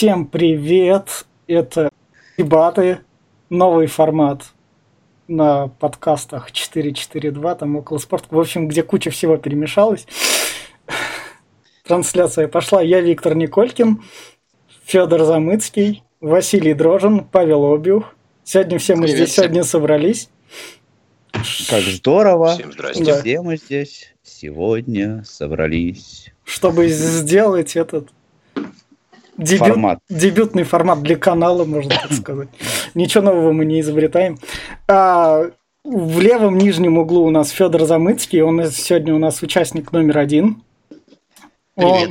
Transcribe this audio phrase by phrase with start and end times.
[0.00, 1.26] Всем привет!
[1.46, 1.90] Это
[2.38, 3.00] дебаты,
[3.50, 4.44] новый формат
[5.28, 8.28] на подкастах 442, там около спорта.
[8.30, 10.06] В общем, где куча всего перемешалась.
[11.84, 12.80] Трансляция пошла.
[12.80, 14.02] Я Виктор Николькин,
[14.86, 18.14] Федор Замыцкий, Василий Дрожин, Павел Обиух.
[18.42, 19.44] Сегодня все мы Привет здесь всем.
[19.44, 20.30] сегодня собрались.
[21.68, 22.54] Как здорово.
[22.54, 23.04] Всем здрасте.
[23.04, 23.20] Да.
[23.20, 26.32] Все мы здесь сегодня собрались.
[26.44, 28.08] Чтобы сделать этот
[29.36, 29.98] дебют, формат.
[30.08, 32.48] дебютный формат для канала, можно так сказать.
[32.94, 34.38] Ничего нового мы не изобретаем.
[34.88, 35.50] А,
[35.84, 38.42] в левом нижнем углу у нас Федор Замыцкий.
[38.42, 40.62] Он сегодня у нас участник номер один.
[41.74, 42.10] Привет.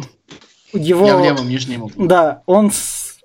[0.74, 2.08] Он, его, Я в левом нижнем углу.
[2.08, 2.72] Да, он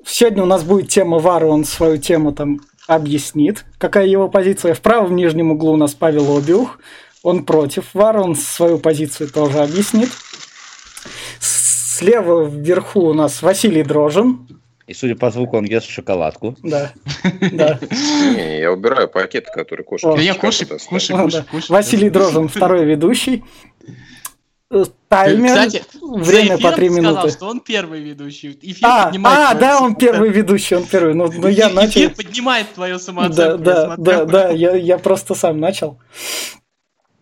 [0.07, 4.75] сегодня у нас будет тема Вара, он свою тему там объяснит, какая его позиция.
[4.75, 6.79] В правом нижнем углу у нас Павел Обиух.
[7.23, 10.11] Он против Вара, он свою позицию тоже объяснит.
[11.95, 14.49] Слева вверху у нас Василий Дрожин.
[14.89, 16.57] И судя по звуку, он ест шоколадку.
[16.61, 16.93] Да.
[17.53, 17.79] да.
[18.35, 20.17] Не, я убираю пакет, который кошка.
[20.17, 21.45] Я кушаю, кушаю, кушаю.
[21.69, 23.45] Василий Дрожин, второй ведущий.
[25.09, 27.13] Таймер, Кстати, время по три минуты.
[27.13, 28.59] сказал, что он первый ведущий.
[28.61, 31.15] Эфир а, а да, он первый ведущий, он первый.
[31.15, 32.01] Ну, ну я начал.
[32.01, 33.63] Эфир поднимает твою самооценку.
[33.63, 36.01] Да, да, да, да, я, я просто сам начал.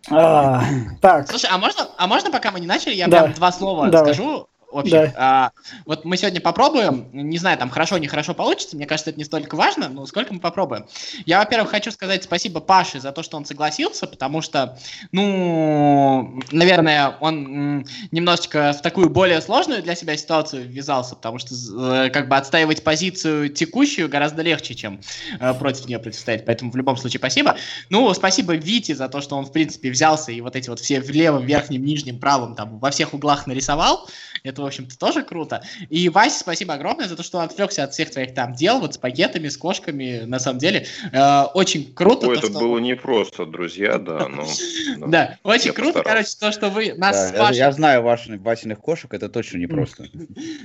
[0.09, 0.63] А,
[0.99, 1.29] так.
[1.29, 3.23] Слушай, а можно, а можно, пока мы не начали, я да.
[3.23, 4.13] прям два слова Давай.
[4.13, 4.91] скажу общих.
[4.91, 5.13] Да.
[5.15, 5.51] А,
[5.85, 9.55] вот мы сегодня попробуем, не знаю, там хорошо, нехорошо получится, мне кажется, это не столько
[9.55, 10.85] важно, но сколько мы попробуем.
[11.25, 14.77] Я, во-первых, хочу сказать спасибо Паше за то, что он согласился, потому что,
[15.11, 22.09] ну, наверное, он немножечко в такую более сложную для себя ситуацию ввязался, потому что э,
[22.09, 24.99] как бы отстаивать позицию текущую гораздо легче, чем
[25.39, 27.55] э, против нее противостоять, поэтому в любом случае спасибо.
[27.89, 30.99] Ну, спасибо Вите за то, что он, в принципе, взялся и вот эти вот все
[30.99, 34.09] в левом, верхнем, нижнем, правом, там, во всех углах нарисовал.
[34.43, 35.63] Это в общем-то, тоже круто.
[35.89, 38.97] И, Вася, спасибо огромное за то, что отвлекся от всех твоих там дел, вот с
[38.97, 40.85] пакетами, с кошками, на самом деле.
[41.11, 42.27] Э, очень круто.
[42.27, 42.59] Ой, это что...
[42.59, 44.27] было непросто, друзья, да.
[44.27, 44.45] Но,
[45.07, 47.57] да, очень круто, короче, то, что вы нас с Пашей...
[47.57, 50.07] Я знаю ваших Васиных кошек, это точно непросто.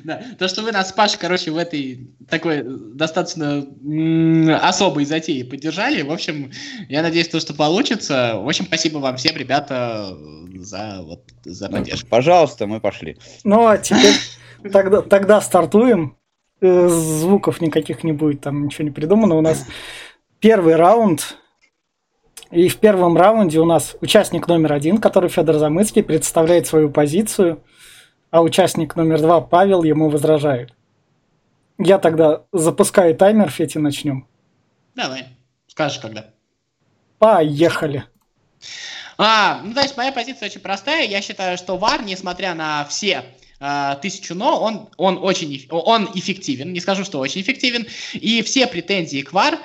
[0.05, 3.67] Да, то, что вы нас с Пашей, короче, в этой такой достаточно
[4.61, 6.03] особой затеи поддержали.
[6.03, 6.53] В общем,
[6.89, 8.35] я надеюсь, то, что получится.
[8.37, 10.17] В общем, спасибо вам всем, ребята,
[10.57, 12.09] за, вот, за ну, поддержку.
[12.09, 13.17] Пожалуйста, мы пошли.
[13.45, 14.15] Ну, а теперь
[14.73, 16.17] тогда, тогда стартуем.
[16.61, 19.37] Э, звуков никаких не будет, там ничего не придумано.
[19.37, 19.65] У нас
[20.41, 21.37] первый раунд.
[22.51, 27.63] И в первом раунде у нас участник номер один, который Федор Замыцкий, представляет свою позицию,
[28.31, 30.73] а участник номер два, Павел, ему возражает.
[31.79, 34.27] Я тогда запускаю таймер, Фети, начнем.
[34.95, 35.27] Давай,
[35.67, 36.31] скажешь когда.
[37.19, 38.05] Поехали.
[39.19, 41.07] А, ну то есть моя позиция очень простая.
[41.07, 43.25] Я считаю, что ВАР, несмотря на все
[44.03, 47.87] тысячу но, он, он очень он эффективен, не скажу, что очень эффективен.
[48.15, 49.59] И все претензии к ВАР,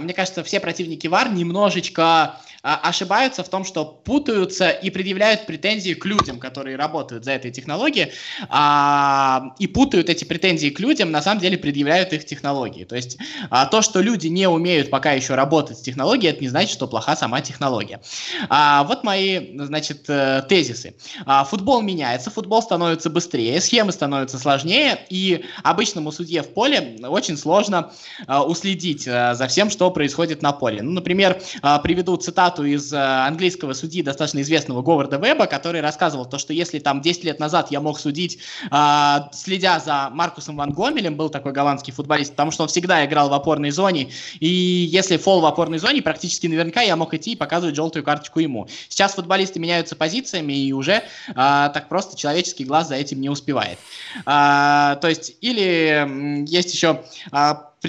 [0.00, 5.94] мне кажется, все противники ВАР немножечко а, ошибаются в том, что путаются и предъявляют претензии
[5.94, 8.12] к людям, которые работают за этой технологией,
[8.48, 12.84] а, и путают эти претензии к людям, на самом деле предъявляют их технологии.
[12.84, 13.18] То есть
[13.50, 16.88] а, то, что люди не умеют пока еще работать с технологией, это не значит, что
[16.88, 18.00] плоха сама технология.
[18.48, 20.94] А, вот мои, значит, э, тезисы.
[21.26, 27.36] А, футбол меняется, футбол становится быстрее, схемы становятся сложнее, и обычному судье в поле очень
[27.36, 27.92] сложно
[28.26, 30.82] а, уследить а, за всем, что происходит на поле.
[30.82, 35.80] Ну, например, а, приведу цитату цитату из э, английского судьи, достаточно известного Говарда Веба, который
[35.80, 38.38] рассказывал то, что если там 10 лет назад я мог судить,
[38.70, 43.28] э, следя за Маркусом Ван Гомелем, был такой голландский футболист, потому что он всегда играл
[43.28, 44.10] в опорной зоне,
[44.40, 48.40] и если фол в опорной зоне, практически наверняка я мог идти и показывать желтую карточку
[48.40, 48.68] ему.
[48.88, 53.78] Сейчас футболисты меняются позициями, и уже э, так просто человеческий глаз за этим не успевает.
[54.26, 57.02] Э, то есть, или есть еще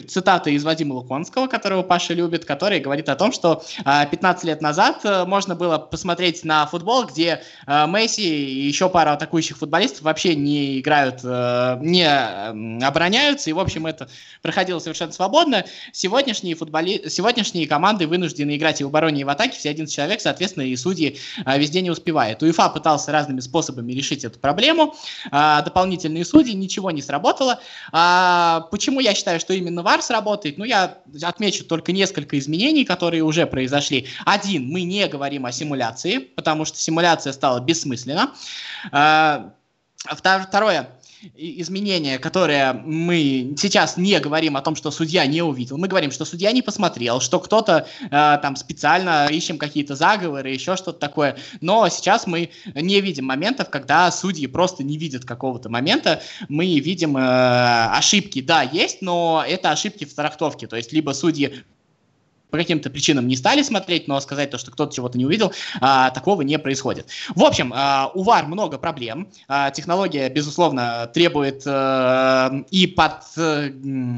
[0.07, 4.61] цитата из Вадима Луконского, которого Паша любит, который говорит о том, что 15 а, лет
[4.61, 10.03] назад э, можно было посмотреть на футбол, где э, Месси и еще пара атакующих футболистов
[10.03, 12.05] вообще не играют, э, не
[12.85, 14.09] обороняются, и, в общем, это
[14.41, 15.65] проходило совершенно свободно.
[15.91, 17.09] Сегодняшние, футболи...
[17.09, 20.75] Сегодняшние команды вынуждены играть и в обороне, и в атаке, все 11 человек, соответственно, и
[20.75, 22.43] судьи везде не успевают.
[22.43, 24.95] УЕФА пытался разными способами решить эту проблему,
[25.31, 27.59] дополнительные судьи, ничего не сработало.
[27.91, 30.57] А, почему я считаю, что именно VAR сработает?
[30.57, 34.07] Ну, я отмечу только несколько изменений, которые уже произошли.
[34.25, 38.31] Один, мы не говорим о симуляции, потому что симуляция стала бессмысленна.
[38.91, 39.53] А,
[39.95, 40.89] второе,
[41.35, 45.77] изменение, которое мы сейчас не говорим о том, что судья не увидел.
[45.77, 50.75] Мы говорим, что судья не посмотрел, что кто-то э, там специально ищем какие-то заговоры, еще
[50.75, 51.37] что-то такое.
[51.61, 56.21] Но сейчас мы не видим моментов, когда судьи просто не видят какого-то момента.
[56.47, 60.67] Мы видим э, ошибки, да, есть, но это ошибки в трактовке.
[60.67, 61.63] То есть либо судьи
[62.49, 66.09] по каким-то причинам не стали смотреть, но сказать то, что кто-то чего-то не увидел, а,
[66.11, 67.07] такого не происходит.
[67.35, 69.29] В общем, а, у VAR много проблем.
[69.47, 73.71] А, технология, безусловно, требует а, и под а,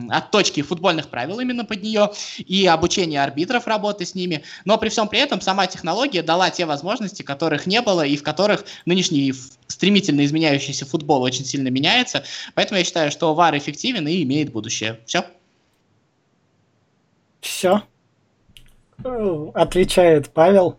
[0.09, 4.43] отточки футбольных правил именно под нее, и обучения арбитров работы с ними.
[4.65, 8.23] Но при всем при этом сама технология дала те возможности, которых не было, и в
[8.23, 9.33] которых нынешний
[9.67, 12.23] стремительно изменяющийся футбол очень сильно меняется.
[12.55, 14.99] Поэтому я считаю, что VAR эффективен и имеет будущее.
[15.05, 15.25] Все.
[17.41, 17.83] Все.
[19.53, 20.77] Отвечает Павел.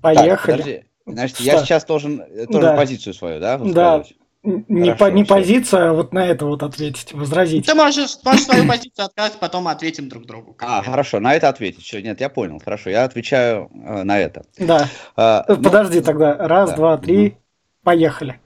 [0.00, 0.28] Поехали.
[0.28, 0.84] Так, подожди.
[1.06, 2.76] Значит, я сейчас должен э, тоже да.
[2.76, 3.58] позицию свою, да?
[3.58, 4.04] Да.
[4.42, 7.64] Не, Хорошо, по, не позицию, а вот на это вот ответить, возразить.
[7.64, 10.54] Ты можешь, можешь свою позицию отказать, потом ответим друг другу.
[10.60, 11.82] А, хорошо, на это ответить.
[11.82, 12.60] Все, нет, я понял.
[12.62, 14.44] Хорошо, я отвечаю э, на это.
[14.58, 14.88] Да.
[15.16, 16.36] А, ну, Подожди ну, тогда.
[16.36, 16.76] Раз, да.
[16.76, 17.28] два, три.
[17.28, 17.36] Угу.
[17.84, 18.40] Поехали.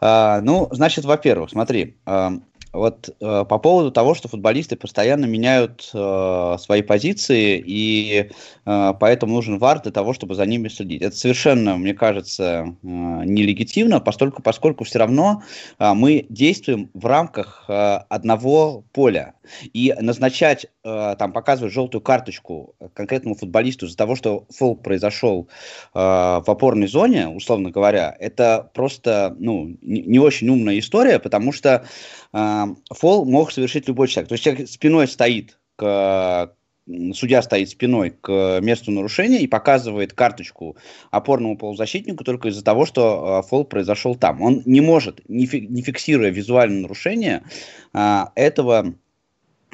[0.00, 1.96] А, ну, значит, во-первых, смотри.
[2.04, 2.32] А,
[2.72, 8.30] вот э, по поводу того, что футболисты постоянно меняют э, свои позиции, и
[8.64, 11.02] э, поэтому нужен ВАР для того, чтобы за ними следить.
[11.02, 15.42] Это совершенно, мне кажется, э, нелегитимно, поскольку, поскольку все равно
[15.78, 19.34] э, мы действуем в рамках э, одного поля.
[19.74, 25.48] И назначать, э, там, показывать желтую карточку конкретному футболисту из-за того, что фол произошел
[25.94, 31.52] э, в опорной зоне, условно говоря, это просто ну, не, не очень умная история, потому
[31.52, 31.84] что
[32.32, 34.28] фол мог совершить любой человек.
[34.28, 36.54] То есть человек спиной стоит к
[37.14, 40.76] судья стоит спиной к месту нарушения и показывает карточку
[41.10, 44.42] опорному полузащитнику только из-за того, что э, фол произошел там.
[44.42, 47.44] Он не может, не фиксируя визуальное нарушение,
[47.94, 48.94] э, этого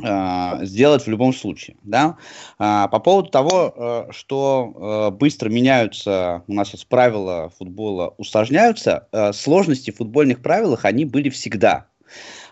[0.02, 1.76] э, сделать в любом случае.
[1.82, 2.16] Да?
[2.58, 10.42] По поводу того, что быстро меняются, у нас сейчас правила футбола усложняются, сложности в футбольных
[10.42, 11.86] правилах, они были всегда.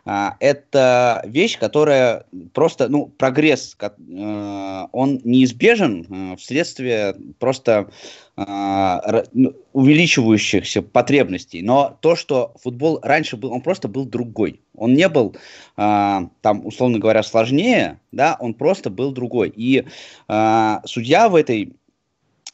[0.08, 7.90] А, это вещь, которая просто, ну, прогресс, э, он неизбежен э, вследствие просто
[8.36, 11.60] э, ну, увеличивающихся потребностей.
[11.60, 14.60] Но то, что футбол раньше был, он просто был другой.
[14.76, 15.34] Он не был,
[15.74, 19.50] там, условно говоря, сложнее, да, он просто был другой.
[19.56, 19.86] И
[20.84, 21.72] судья в этой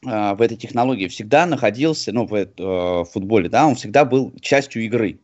[0.03, 5.19] в этой технологии всегда находился, ну, в, в футболе, да, он всегда был частью игры.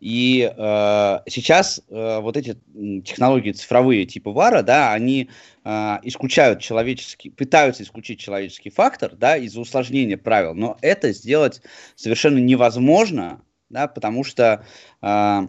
[0.00, 2.58] И э, сейчас э, вот эти
[3.04, 5.28] технологии цифровые типа ВАРа, да, они
[5.62, 11.60] э, исключают человеческий, пытаются исключить человеческий фактор, да, из-за усложнения правил, но это сделать
[11.96, 14.64] совершенно невозможно, да, потому что,
[15.02, 15.40] э,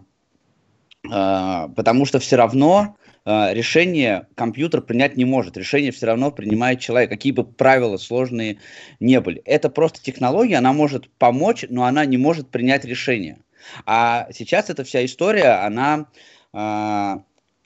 [1.10, 5.56] э, потому что все равно решение компьютер принять не может.
[5.56, 8.58] Решение все равно принимает человек, какие бы правила сложные
[8.98, 9.40] не были.
[9.44, 13.38] Это просто технология, она может помочь, но она не может принять решение.
[13.86, 16.06] А сейчас эта вся история, она
[16.52, 17.16] э,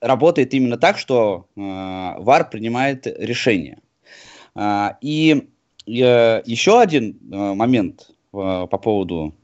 [0.00, 3.78] работает именно так, что э, ВАР принимает решение.
[4.54, 5.48] Э, и
[5.86, 9.34] э, еще один э, момент э, по поводу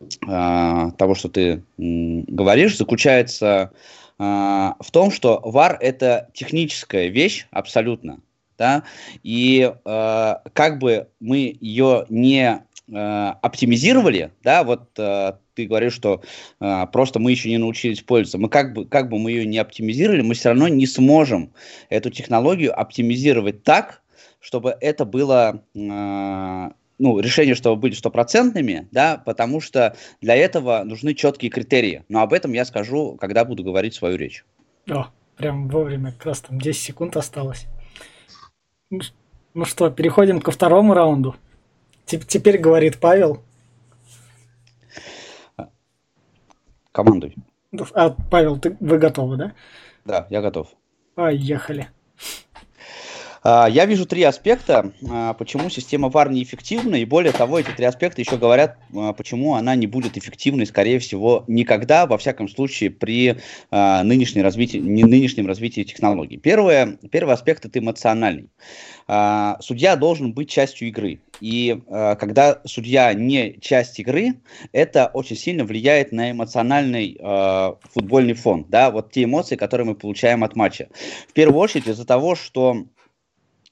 [0.00, 3.72] э, того, что ты э, говоришь, заключается
[4.18, 8.20] э, в том, что ВАР это техническая вещь абсолютно.
[8.56, 8.84] Да?
[9.24, 12.64] И э, как бы мы ее не
[12.96, 16.22] оптимизировали, да, вот э, ты говоришь, что
[16.60, 18.38] э, просто мы еще не научились пользоваться.
[18.38, 21.52] Мы как бы, как бы мы ее не оптимизировали, мы все равно не сможем
[21.88, 24.02] эту технологию оптимизировать так,
[24.40, 31.14] чтобы это было, э, ну, решение, чтобы были стопроцентными, да, потому что для этого нужны
[31.14, 32.04] четкие критерии.
[32.08, 34.44] Но об этом я скажу, когда буду говорить свою речь.
[34.90, 37.66] О, прям вовремя, как раз там 10 секунд осталось.
[38.90, 39.00] Ну,
[39.54, 41.36] ну что, переходим ко второму раунду.
[42.06, 43.42] Теперь говорит Павел.
[46.92, 47.34] Командуй.
[47.92, 49.52] А, Павел, ты, вы готовы, да?
[50.04, 50.68] Да, я готов.
[51.14, 51.88] Поехали.
[53.46, 57.84] А, я вижу три аспекта, а, почему система VAR неэффективна, и более того, эти три
[57.84, 62.90] аспекта еще говорят, а, почему она не будет эффективной, скорее всего, никогда, во всяком случае,
[62.90, 63.36] при
[63.70, 66.38] нынешнем развитии, нынешнем развитии технологий.
[66.38, 68.48] Первое, первый аспект– это эмоциональный.
[69.60, 71.20] Судья должен быть частью игры.
[71.40, 74.34] И когда судья не часть игры,
[74.72, 77.18] это очень сильно влияет на эмоциональный
[77.92, 78.64] футбольный фон.
[78.68, 78.90] Да?
[78.90, 80.88] Вот те эмоции, которые мы получаем от матча.
[81.28, 82.86] В первую очередь из-за того, что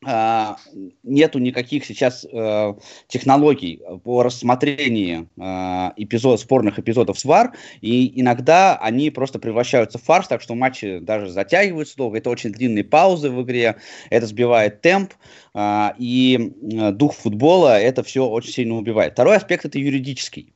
[0.02, 2.74] нету никаких сейчас э,
[3.06, 10.02] технологий по рассмотрению э, эпизод, спорных эпизодов с ВАР, и иногда они просто превращаются в
[10.02, 13.76] фарс, так что матчи даже затягиваются долго, это очень длинные паузы в игре,
[14.10, 15.14] это сбивает темп,
[15.54, 16.52] э, и
[16.92, 19.12] дух футбола это все очень сильно убивает.
[19.12, 20.52] Второй аспект это юридический.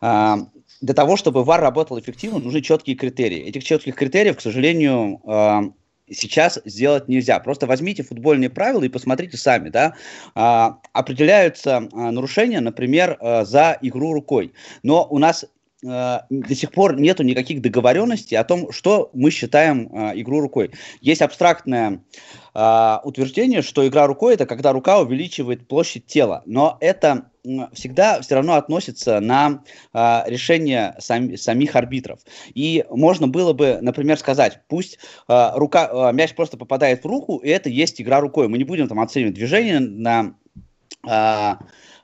[0.00, 0.36] Э,
[0.80, 3.38] для того, чтобы ВАР работал эффективно, нужны четкие критерии.
[3.40, 5.20] Этих четких критериев, к сожалению,
[6.10, 7.38] сейчас сделать нельзя.
[7.40, 9.94] Просто возьмите футбольные правила и посмотрите сами, да,
[10.34, 14.52] а, определяются а, нарушения, например, а, за игру рукой.
[14.82, 15.44] Но у нас
[15.86, 20.72] а, до сих пор нету никаких договоренностей о том, что мы считаем а, игру рукой.
[21.00, 22.02] Есть абстрактное
[22.54, 27.30] а, утверждение, что игра рукой это когда рука увеличивает площадь тела, но это
[27.72, 32.20] всегда все равно относится на а, решение сам, самих арбитров.
[32.54, 37.38] И можно было бы, например, сказать, пусть а, рука, а, мяч просто попадает в руку,
[37.38, 38.48] и это есть игра рукой.
[38.48, 40.34] Мы не будем там оценивать движение на
[41.06, 41.58] а,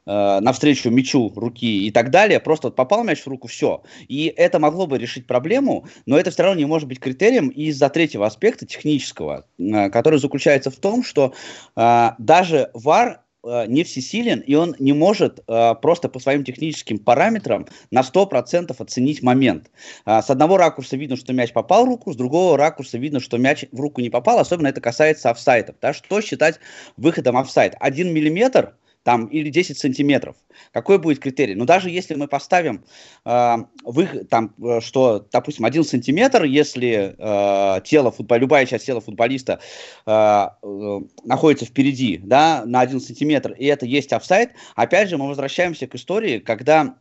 [0.06, 3.82] э, навстречу мячу руки и так далее, просто вот попал мяч в руку, все.
[4.08, 7.88] И это могло бы решить проблему, но это все равно не может быть критерием из-за
[7.88, 11.34] третьего аспекта технического, э, который заключается в том, что
[11.76, 16.98] э, даже VAR э, не всесилен, и он не может э, просто по своим техническим
[16.98, 19.70] параметрам на 100% оценить момент.
[20.06, 23.38] Э, с одного ракурса видно, что мяч попал в руку, с другого ракурса видно, что
[23.38, 25.76] мяч в руку не попал, особенно это касается офсайтов.
[25.80, 25.92] Да?
[25.92, 26.60] Что считать
[26.96, 27.74] выходом офсайт?
[27.80, 30.34] Один миллиметр– там, или 10 сантиметров.
[30.72, 31.54] Какой будет критерий?
[31.54, 32.84] Ну, даже если мы поставим,
[33.24, 39.60] э, в там, что, допустим, 1 сантиметр, если э, тело футбол, любая часть тела футболиста
[40.06, 45.28] э, э, находится впереди, да, на 1 сантиметр, и это есть офсайд, опять же, мы
[45.28, 46.94] возвращаемся к истории, когда а,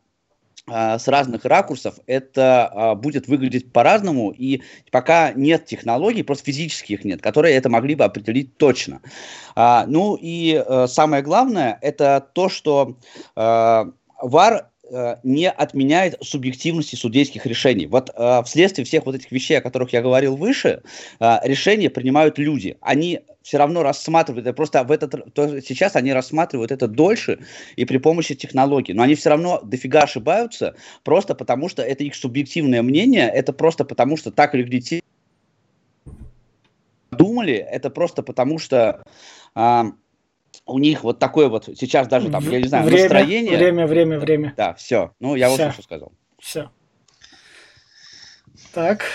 [0.65, 7.03] с разных ракурсов это а, будет выглядеть по-разному, и пока нет технологий, просто физически их
[7.03, 9.01] нет, которые это могли бы определить точно.
[9.55, 12.97] А, ну и а, самое главное, это то, что
[13.35, 13.87] а,
[14.21, 17.87] ВАР Э, не отменяет субъективности судейских решений.
[17.87, 20.83] Вот э, вследствие всех вот этих вещей, о которых я говорил выше,
[21.19, 22.77] э, решения принимают люди.
[22.79, 27.39] Они все равно рассматривают, просто в этот, то, сейчас они рассматривают это дольше
[27.75, 32.13] и при помощи технологий, но они все равно дофига ошибаются, просто потому что это их
[32.13, 35.01] субъективное мнение, это просто потому что так люди
[37.09, 39.01] думали, это просто потому что
[39.55, 39.83] э,
[40.65, 43.57] у них вот такое вот сейчас даже там, я не знаю, время, настроение.
[43.57, 44.53] Время, время, время.
[44.55, 45.13] Да, все.
[45.19, 45.65] Ну, я все.
[45.65, 46.11] вот что сказал.
[46.39, 46.71] Все.
[48.73, 49.05] Так,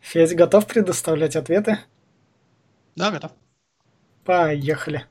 [0.00, 1.78] Федь готов предоставлять ответы?
[2.96, 3.32] Да, готов.
[4.24, 5.06] Поехали.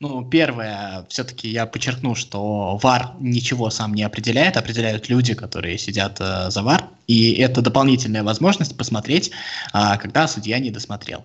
[0.00, 6.20] Ну, первое, все-таки я подчеркну, что ВАР ничего сам не определяет, определяют люди, которые сидят
[6.20, 9.30] э, за ВАР, и это дополнительная возможность посмотреть,
[9.72, 11.24] э, когда судья не досмотрел.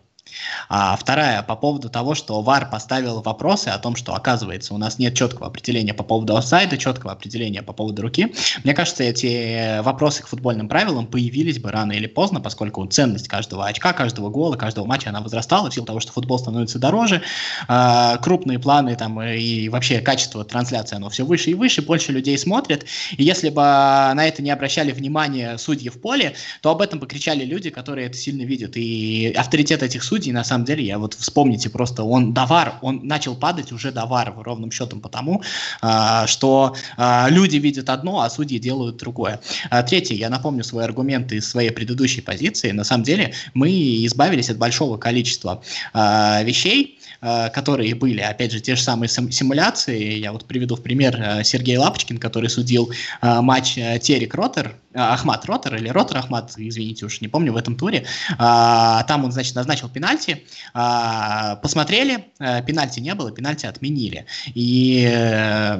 [0.70, 5.00] А вторая, по поводу того, что ВАР поставил вопросы о том, что, оказывается, у нас
[5.00, 8.34] нет четкого определения по поводу офсайда, четкого определения по поводу руки.
[8.64, 13.66] Мне кажется, эти вопросы к футбольным правилам появились бы рано или поздно, поскольку ценность каждого
[13.66, 17.22] очка, каждого гола, каждого матча, она возрастала в силу того, что футбол становится дороже,
[17.68, 22.38] э, крупные планы там и вообще качество трансляции, оно все выше и выше, больше людей
[22.38, 22.86] смотрят.
[23.16, 27.08] И если бы на это не обращали внимание судьи в поле, то об этом бы
[27.08, 28.74] кричали люди, которые это сильно видят.
[28.76, 33.02] И авторитет этих судей судей, на самом деле, я вот вспомните просто, он давар, он
[33.04, 35.42] начал падать уже давар ровным счетом потому,
[35.82, 39.40] а, что а, люди видят одно, а судьи делают другое.
[39.70, 42.72] А, третье, я напомню свои аргументы из своей предыдущей позиции.
[42.72, 43.70] На самом деле, мы
[44.06, 45.62] избавились от большого количества
[45.94, 50.20] вещей, которые были, опять же, те же самые симуляции.
[50.20, 55.46] Я вот приведу в пример а, Сергей Лапочкин, который судил а, матч Терек Ротер, Ахмат
[55.46, 58.06] Ротер или Ротер Ахмат, извините уж, не помню, в этом туре.
[58.38, 60.44] Там он, значит, назначил пенальти,
[60.74, 62.26] посмотрели,
[62.66, 64.26] пенальти не было, пенальти отменили.
[64.56, 65.80] И э,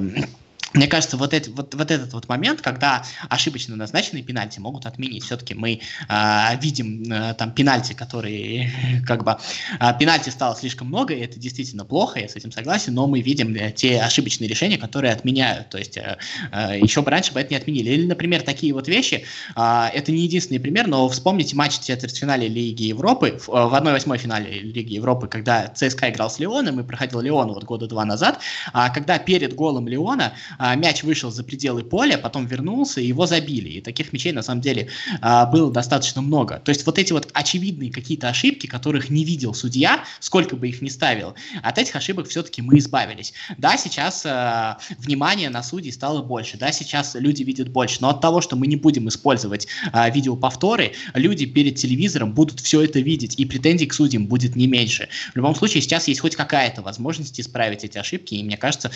[0.74, 5.24] мне кажется, вот, это, вот, вот этот вот момент, когда ошибочно назначенные пенальти могут отменить.
[5.24, 8.70] Все-таки мы э, видим э, там пенальти, которые
[9.06, 9.38] как бы
[9.80, 13.22] э, пенальти стало слишком много, и это действительно плохо, я с этим согласен, но мы
[13.22, 15.70] видим э, те ошибочные решения, которые отменяют.
[15.70, 16.18] То есть э,
[16.52, 17.90] э, еще бы раньше бы это не отменили.
[17.90, 19.24] Или, например, такие вот вещи,
[19.56, 24.18] э, это не единственный пример, но вспомните матч в четвертьфинале Лиги Европы, в, в 1-8
[24.18, 28.40] финале Лиги Европы, когда ЦСКА играл с Леоном, и проходил Леон вот года два назад,
[28.74, 33.26] а когда перед голом Леона а, мяч вышел за пределы поля, потом вернулся, и его
[33.26, 33.68] забили.
[33.70, 34.88] И таких мячей, на самом деле,
[35.20, 36.60] а, было достаточно много.
[36.64, 40.82] То есть вот эти вот очевидные какие-то ошибки, которых не видел судья, сколько бы их
[40.82, 43.32] ни ставил, от этих ошибок все-таки мы избавились.
[43.56, 48.20] Да, сейчас а, внимание на судей стало больше, да, сейчас люди видят больше, но от
[48.20, 53.38] того, что мы не будем использовать а, видеоповторы, люди перед телевизором будут все это видеть,
[53.38, 55.08] и претензий к судьям будет не меньше.
[55.32, 58.90] В любом случае, сейчас есть хоть какая-то возможность исправить эти ошибки, и мне кажется,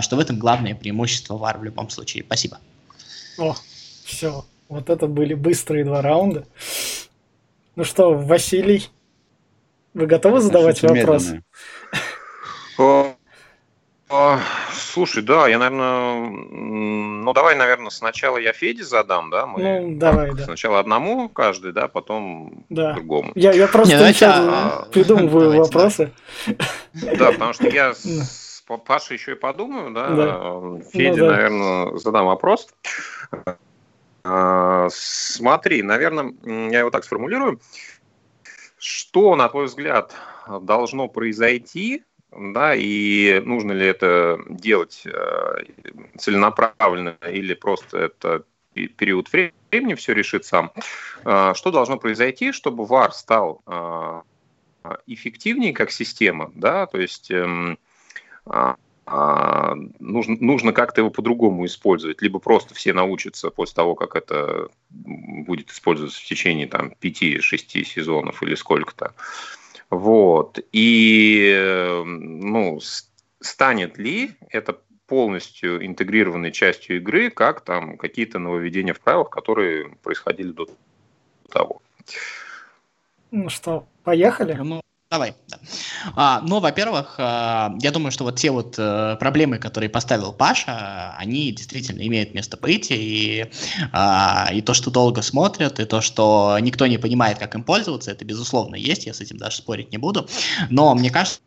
[0.00, 1.05] что в этом главное преимущество
[1.36, 2.24] ВАР в любом случае.
[2.24, 2.58] Спасибо.
[3.38, 3.54] О,
[4.04, 4.44] все.
[4.68, 6.46] Вот это были быстрые два раунда.
[7.76, 8.88] Ну что, Василий,
[9.94, 11.32] вы готовы задавать вопрос?
[14.72, 19.46] Слушай, да, я, наверное, ну давай, наверное, сначала я Феде задам, да?
[19.46, 20.44] Мы ну, давай, да.
[20.44, 22.94] Сначала одному каждый, да, потом да.
[22.94, 23.32] другому.
[23.34, 24.88] Я, я просто Не, сейчас а...
[24.92, 26.12] придумываю давайте, вопросы.
[27.18, 27.94] Да, потому что я
[28.66, 30.10] с Пашей еще и подумаю, да.
[30.10, 30.80] да.
[30.90, 31.36] Феде, ну, да.
[31.36, 32.68] наверное, задам вопрос.
[34.24, 37.60] А, смотри, наверное, я его так сформулирую.
[38.76, 40.14] Что, на твой взгляд,
[40.62, 45.64] должно произойти, да, и нужно ли это делать э,
[46.18, 48.42] целенаправленно или просто это
[48.74, 50.72] период времени все решит сам.
[51.24, 54.22] Э, что должно произойти, чтобы VAR стал э,
[55.06, 57.78] эффективнее как система, да, то есть эм,
[58.46, 58.76] а,
[59.06, 64.68] а, нужно, нужно как-то его по-другому использовать, либо просто все научатся после того, как это
[64.90, 67.40] будет использоваться в течение там 5-6
[67.84, 69.14] сезонов или сколько-то.
[69.90, 70.58] Вот.
[70.72, 72.80] И ну,
[73.40, 80.50] станет ли это полностью интегрированной частью игры, как там какие-то нововведения в правилах, которые происходили
[80.50, 80.68] до
[81.48, 81.80] того.
[83.30, 84.54] Ну что, поехали?
[84.54, 85.34] Ну, Давай.
[85.46, 85.58] Да.
[86.16, 91.14] А, ну, во-первых, а, я думаю, что вот те вот а, проблемы, которые поставил Паша,
[91.16, 93.46] они действительно имеют место быть, и,
[93.92, 98.10] а, и то, что долго смотрят, и то, что никто не понимает, как им пользоваться,
[98.10, 100.28] это безусловно есть, я с этим даже спорить не буду.
[100.70, 101.38] Но мне кажется,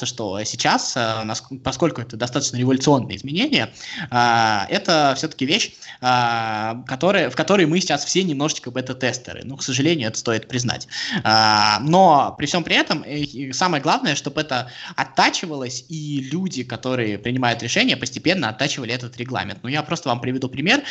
[0.00, 1.24] что сейчас, э,
[1.62, 3.72] поскольку это достаточно революционные изменения,
[4.10, 9.42] э, это все-таки вещь, э, в которой мы сейчас все немножечко бета-тестеры.
[9.44, 10.88] Ну, к сожалению, это стоит признать.
[11.24, 13.04] Но при всем при этом,
[13.52, 19.60] самое главное, чтобы это оттачивалось, и люди, которые принимают решения, постепенно оттачивали этот регламент.
[19.62, 20.82] Ну, я просто вам приведу пример.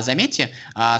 [0.00, 0.50] Заметьте,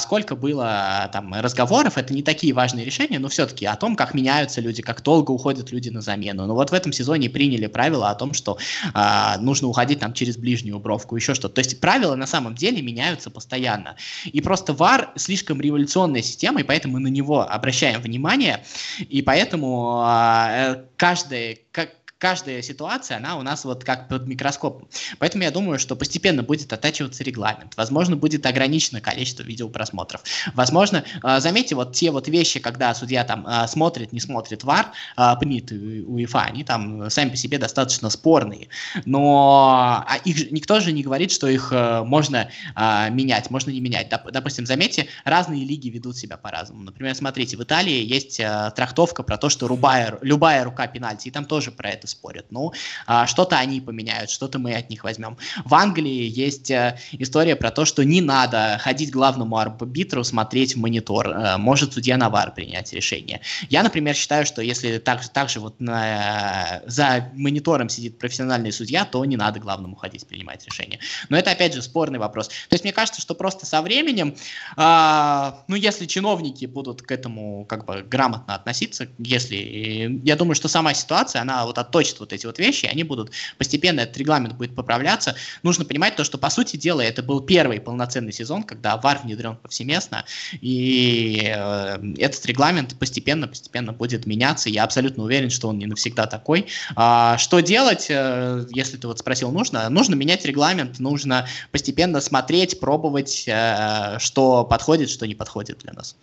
[0.01, 4.61] сколько было там разговоров, это не такие важные решения, но все-таки о том, как меняются
[4.61, 6.47] люди, как долго уходят люди на замену.
[6.47, 8.59] Но вот в этом сезоне приняли правила о том, что
[8.95, 11.55] а, нужно уходить там через ближнюю бровку, еще что-то.
[11.55, 13.95] То есть правила на самом деле меняются постоянно.
[14.25, 18.65] И просто VAR слишком революционная система, и поэтому мы на него обращаем внимание,
[18.99, 24.89] и поэтому а, э, каждый, как, каждая ситуация, она у нас вот как под микроскопом.
[25.19, 27.75] Поэтому я думаю, что постепенно будет оттачиваться регламент.
[27.77, 30.23] Возможно, будет ограничено количество видеопросмотров.
[30.55, 34.93] Возможно, э, заметьте, вот те вот вещи, когда судья там э, смотрит, не смотрит вар,
[35.17, 38.69] э, принятые УЕФА, они там сами по себе достаточно спорные.
[39.05, 44.09] Но а их, никто же не говорит, что их можно менять, можно не менять.
[44.09, 46.83] Допустим, заметьте, разные лиги ведут себя по-разному.
[46.83, 51.45] Например, смотрите, в Италии есть трактовка про то, что любая, любая рука пенальти, и там
[51.45, 52.47] тоже про это спорят.
[52.51, 52.73] Ну,
[53.07, 55.37] а, что-то они поменяют, что-то мы от них возьмем.
[55.65, 60.79] В Англии есть э, история про то, что не надо ходить главному арбитру, смотреть в
[60.79, 61.29] монитор.
[61.29, 63.41] Э, может судья на вар принять решение.
[63.71, 69.05] Я, например, считаю, что если так, так же вот на, за монитором сидит профессиональный судья,
[69.05, 71.01] то не надо главному ходить принимать решение.
[71.29, 72.49] Но это, опять же, спорный вопрос.
[72.49, 74.37] То есть мне кажется, что просто со временем,
[74.77, 80.69] э, ну, если чиновники будут к этому как бы грамотно относиться, если, я думаю, что
[80.69, 84.55] сама ситуация, она вот от точат вот эти вот вещи, они будут постепенно, этот регламент
[84.55, 85.35] будет поправляться.
[85.65, 89.57] Нужно понимать то, что, по сути дела, это был первый полноценный сезон, когда ВАР внедрен
[89.57, 90.25] повсеместно,
[90.61, 94.71] и э, этот регламент постепенно-постепенно будет меняться.
[94.71, 96.67] Я абсолютно уверен, что он не навсегда такой.
[96.95, 99.89] А, что делать, э, если ты вот спросил, нужно?
[99.89, 106.17] Нужно менять регламент, нужно постепенно смотреть, пробовать, э, что подходит, что не подходит для нас.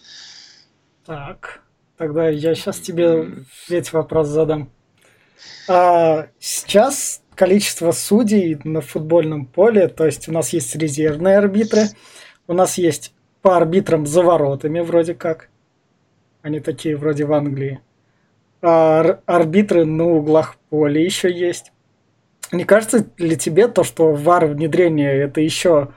[1.06, 1.62] Так,
[1.98, 4.72] тогда я сейчас тебе ведь вопрос задам.
[5.68, 11.84] А сейчас количество судей на футбольном поле, то есть у нас есть резервные арбитры,
[12.48, 15.50] у нас есть по арбитрам за воротами вроде как,
[16.42, 17.80] они такие вроде в Англии,
[18.62, 21.72] а арбитры на углах поля еще есть.
[22.52, 25.90] Не кажется ли тебе то, что вар внедрение это еще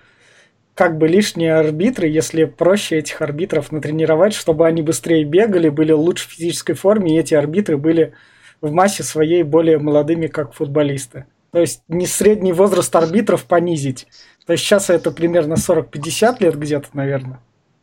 [0.74, 5.98] как бы лишние арбитры, если проще этих арбитров натренировать, чтобы они быстрее бегали, были в
[5.98, 8.14] лучшей физической форме, и эти арбитры были
[8.60, 11.26] в массе своей более молодыми, как футболисты.
[11.50, 14.06] То есть не средний возраст арбитров понизить.
[14.46, 17.40] То есть сейчас это примерно 40-50 лет где-то, наверное.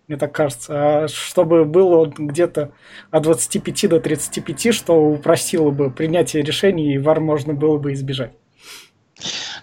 [0.08, 0.74] Мне так кажется.
[0.74, 2.72] А чтобы было где-то
[3.10, 8.34] от 25 до 35, что упростило бы принятие решений, и вар можно было бы избежать.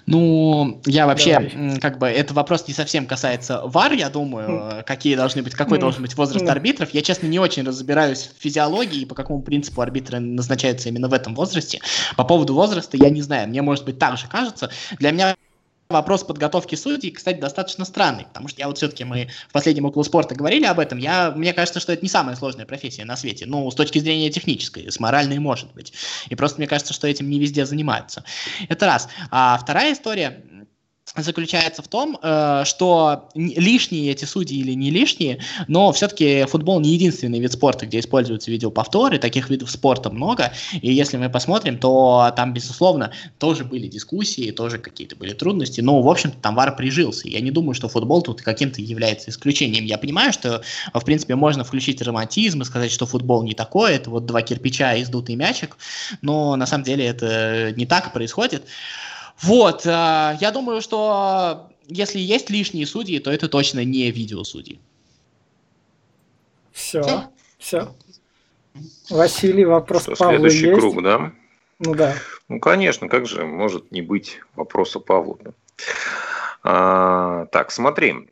[0.06, 1.80] Ну, я вообще, Давай.
[1.80, 4.82] как бы, это вопрос не совсем касается ВАР, я думаю, mm.
[4.84, 5.80] какие должны быть, какой mm.
[5.80, 6.50] должен быть возраст mm.
[6.50, 6.90] арбитров.
[6.92, 11.12] Я, честно, не очень разбираюсь в физиологии и по какому принципу арбитры назначаются именно в
[11.12, 11.80] этом возрасте.
[12.16, 14.70] По поводу возраста я не знаю, мне, может быть, так же кажется.
[14.98, 15.36] Для меня
[15.92, 20.02] вопрос подготовки судей, кстати, достаточно странный, потому что я вот все-таки мы в последнем около
[20.02, 23.46] спорта говорили об этом, я, мне кажется, что это не самая сложная профессия на свете,
[23.46, 25.92] ну, с точки зрения технической, с моральной может быть.
[26.28, 28.24] И просто мне кажется, что этим не везде занимаются.
[28.68, 29.08] Это раз.
[29.30, 30.42] А вторая история,
[31.16, 36.90] заключается в том, э, что лишние эти судьи или не лишние, но все-таки футбол не
[36.90, 42.32] единственный вид спорта, где используются видеоповторы, таких видов спорта много, и если мы посмотрим, то
[42.34, 47.28] там, безусловно, тоже были дискуссии, тоже какие-то были трудности, но, в общем-то, там вар прижился.
[47.28, 49.84] Я не думаю, что футбол тут каким-то является исключением.
[49.84, 50.62] Я понимаю, что,
[50.94, 54.94] в принципе, можно включить романтизм и сказать, что футбол не такой, это вот два кирпича
[54.94, 55.76] и сдутый мячик,
[56.22, 58.64] но на самом деле это не так происходит.
[59.42, 59.88] Вот, э,
[60.40, 64.80] я думаю, что если есть лишние судьи, то это точно не видеосудьи.
[66.72, 67.28] Все,
[67.58, 67.94] все.
[69.10, 70.80] Василий, вопрос Что, Павлу следующий есть?
[70.80, 71.32] круг, да?
[71.78, 72.14] Ну да.
[72.48, 75.38] Ну, конечно, как же может не быть вопроса Павлу?
[75.42, 75.50] Да?
[76.64, 78.28] А, так, смотри,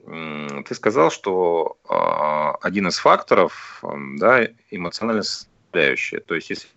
[0.66, 3.82] ты сказал, что а, один из факторов,
[4.16, 6.20] да, эмоциональная составляющая.
[6.20, 6.68] То есть, если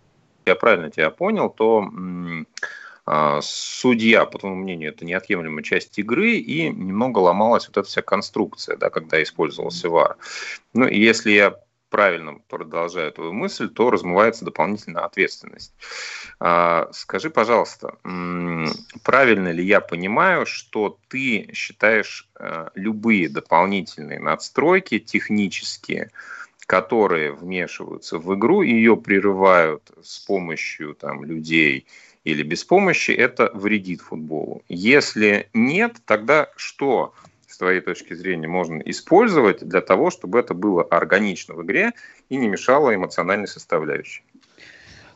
[0.46, 1.88] я правильно тебя понял, то
[3.42, 8.76] судья, по твоему мнению, это неотъемлемая часть игры, и немного ломалась вот эта вся конструкция,
[8.76, 10.16] да, когда использовался ВАР.
[10.72, 11.54] Ну, и если я
[11.94, 15.72] правильно продолжаю твою мысль, то размывается дополнительная ответственность.
[16.40, 17.98] А, скажи, пожалуйста,
[19.04, 26.10] правильно ли я понимаю, что ты считаешь э, любые дополнительные надстройки технические,
[26.66, 31.86] которые вмешиваются в игру и ее прерывают с помощью там, людей
[32.24, 34.62] или без помощи, это вредит футболу.
[34.68, 37.12] Если нет, тогда что,
[37.46, 41.92] с твоей точки зрения, можно использовать для того, чтобы это было органично в игре
[42.30, 44.22] и не мешало эмоциональной составляющей?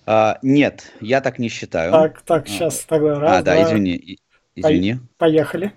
[0.07, 1.93] А, нет, я так не считаю.
[1.93, 4.19] Так, так, сейчас а, тогда раз, А, да, два, извини,
[4.61, 4.99] извини.
[5.19, 5.73] Поехали.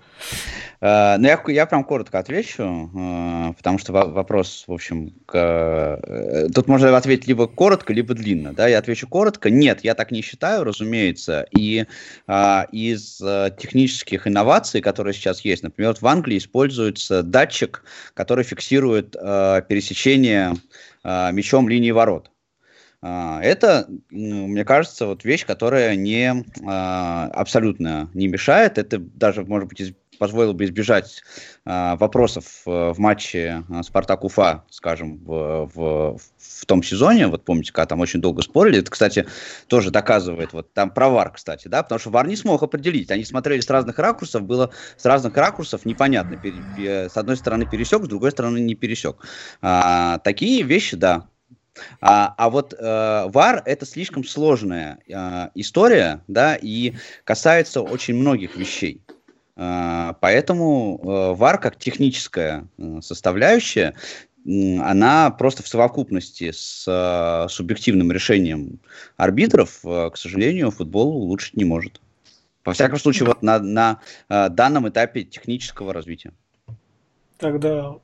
[0.82, 5.36] Э, ну, я, я прям коротко отвечу, э, потому что вопрос, в общем, к...
[5.36, 8.52] Э, тут можно ответить либо коротко, либо длинно.
[8.52, 8.66] Да?
[8.66, 9.48] Я отвечу коротко.
[9.48, 11.46] Нет, я так не считаю, разумеется.
[11.56, 11.86] И
[12.72, 20.54] из технических инноваций, которые сейчас есть, например, в Англии используется датчик, который фиксирует пересечение
[21.04, 22.31] мячом линии ворот.
[23.02, 28.78] Это, мне кажется, вот вещь, которая не абсолютно не мешает.
[28.78, 31.20] Это даже, может быть, позволил бы избежать
[31.64, 37.26] э, вопросов э, в матче Спартак-Уфа, скажем, в, в, в том сезоне.
[37.26, 38.78] Вот помните, когда там очень долго спорили.
[38.78, 39.26] Это, кстати,
[39.66, 43.10] тоже доказывает, вот там про ВАР, кстати, да, потому что ВАР не смог определить.
[43.10, 46.38] Они смотрели с разных ракурсов, было с разных ракурсов непонятно.
[46.78, 49.16] С одной стороны пересек, с другой стороны не пересек.
[49.60, 51.26] А, такие вещи, да,
[52.00, 58.56] а, а вот э, ВАР это слишком сложная э, история, да, и касается очень многих
[58.56, 59.02] вещей.
[59.54, 63.94] А, поэтому э, ВАР как техническая э, составляющая,
[64.44, 68.80] она просто в совокупности с э, субъективным решением
[69.16, 72.00] арбитров, к сожалению, футбол улучшить не может.
[72.64, 76.32] Во всяком случае, вот на, на данном этапе технического развития.
[77.38, 77.96] Тогда,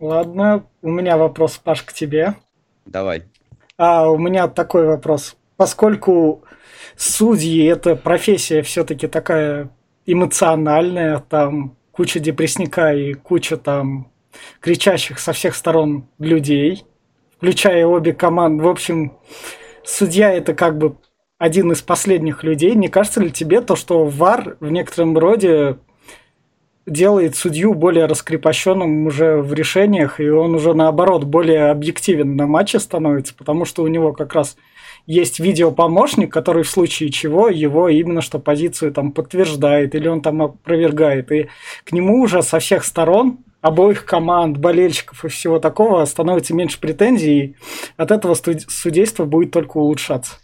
[0.00, 2.34] ладно, у меня вопрос, Паш, к тебе.
[2.88, 3.24] Давай.
[3.76, 5.36] А у меня такой вопрос.
[5.56, 6.42] Поскольку
[6.96, 9.70] судьи это профессия все-таки такая
[10.06, 14.10] эмоциональная, там куча депрессника и куча там
[14.60, 16.84] кричащих со всех сторон людей,
[17.36, 18.64] включая обе команды.
[18.64, 19.18] В общем,
[19.84, 20.96] судья это как бы
[21.38, 22.74] один из последних людей.
[22.74, 25.78] Не кажется ли тебе то, что ВАР в некотором роде
[26.88, 32.78] делает судью более раскрепощенным уже в решениях, и он уже наоборот более объективен на матче
[32.78, 34.56] становится, потому что у него как раз
[35.06, 40.42] есть видеопомощник, который в случае чего его именно что позицию там подтверждает или он там
[40.42, 41.32] опровергает.
[41.32, 41.48] И
[41.84, 47.40] к нему уже со всех сторон обоих команд, болельщиков и всего такого становится меньше претензий,
[47.40, 47.56] и
[47.96, 50.34] от этого судейство будет только улучшаться.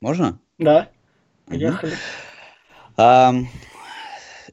[0.00, 0.38] Можно?
[0.58, 0.90] Да.
[1.48, 1.94] Поехали.
[2.96, 3.46] Um,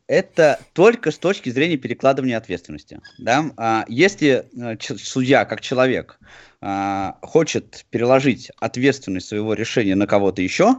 [0.07, 3.01] это только с точки зрения перекладывания ответственности.
[3.17, 3.51] Да?
[3.57, 6.19] А если э, судья, как человек,
[6.61, 10.77] а, хочет переложить ответственность своего решения на кого-то еще,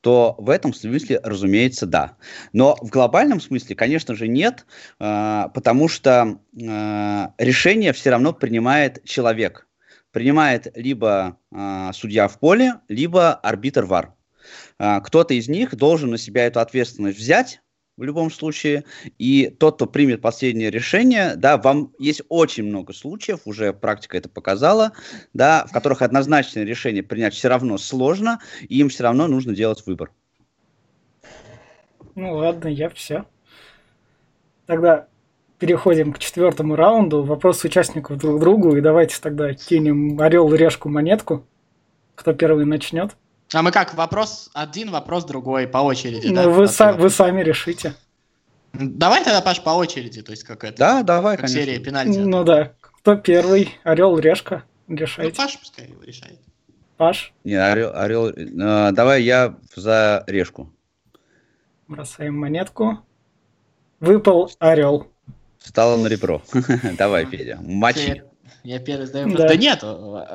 [0.00, 2.16] то в этом смысле, разумеется, да.
[2.52, 4.66] Но в глобальном смысле, конечно же, нет,
[4.98, 6.38] а, потому что
[6.68, 9.66] а, решение все равно принимает человек.
[10.12, 11.36] Принимает либо
[11.92, 14.15] судья в поле, либо арбитр ВАР.
[14.78, 17.60] Кто-то из них должен на себя эту ответственность взять,
[17.96, 18.84] в любом случае.
[19.18, 24.28] И тот, кто примет последнее решение, да, вам есть очень много случаев, уже практика это
[24.28, 24.92] показала,
[25.32, 29.84] да, в которых однозначное решение принять все равно сложно, и им все равно нужно делать
[29.86, 30.10] выбор.
[32.14, 33.24] Ну ладно, я все.
[34.66, 35.06] Тогда
[35.58, 37.22] переходим к четвертому раунду.
[37.22, 38.76] Вопрос участников друг к другу.
[38.76, 41.46] И давайте тогда кинем орел, решку, монетку.
[42.14, 43.16] Кто первый начнет?
[43.52, 46.48] А мы как, вопрос один, вопрос другой, по очереди, ну, да?
[46.48, 47.94] Вы, са- вы сами решите.
[48.72, 50.76] Давай тогда, Паш, по очереди, то есть как это?
[50.76, 51.64] Да, давай, как конечно.
[51.64, 52.18] серия пенальти.
[52.18, 52.72] Ну да.
[52.80, 53.74] Кто первый?
[53.84, 54.64] Орел, решка?
[54.88, 55.36] Ну, Решайте.
[55.36, 56.40] Паш пускай его решает.
[56.96, 60.72] Паш, Не, орел, орел, э, давай я за решку.
[61.88, 62.98] бросаем монетку.
[64.00, 65.06] Выпал орел.
[65.58, 66.42] Встала на ребро.
[66.98, 68.22] Давай, Федя, мочи.
[68.66, 69.30] Я первый задаю Да.
[69.32, 69.48] вопрос.
[69.48, 69.84] Да нет,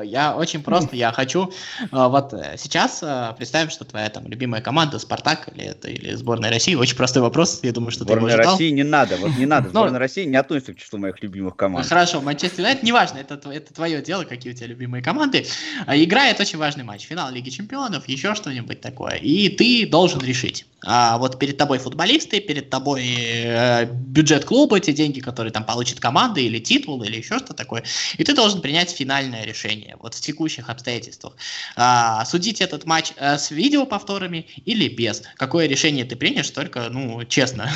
[0.10, 4.62] я очень просто, я хочу э, вот э, сейчас э, представим, что твоя там любимая
[4.62, 6.76] команда Спартак или это или сборная России.
[6.76, 8.52] Очень простой вопрос, я думаю, что ты его Сборная.
[8.52, 9.62] России не надо, вот не надо.
[9.72, 11.86] Ну, Сборная России не относится к числу моих любимых команд.
[11.86, 15.46] Хорошо, Манчестер Юнайтед, неважно, это, это твое дело, какие у тебя любимые команды.
[15.86, 19.16] А, Играет очень важный матч, финал Лиги Чемпионов, еще что-нибудь такое.
[19.16, 20.66] И ты должен решить.
[20.84, 26.00] А вот перед тобой футболисты, перед тобой э, бюджет клуба, те деньги, которые там получит
[26.00, 27.84] команда, или титул, или еще что такое.
[28.22, 31.36] И ты должен принять финальное решение, вот в текущих обстоятельствах.
[31.76, 35.24] А, судить этот матч э, с видеоповторами или без.
[35.38, 37.68] Какое решение ты примешь, только, ну, честно.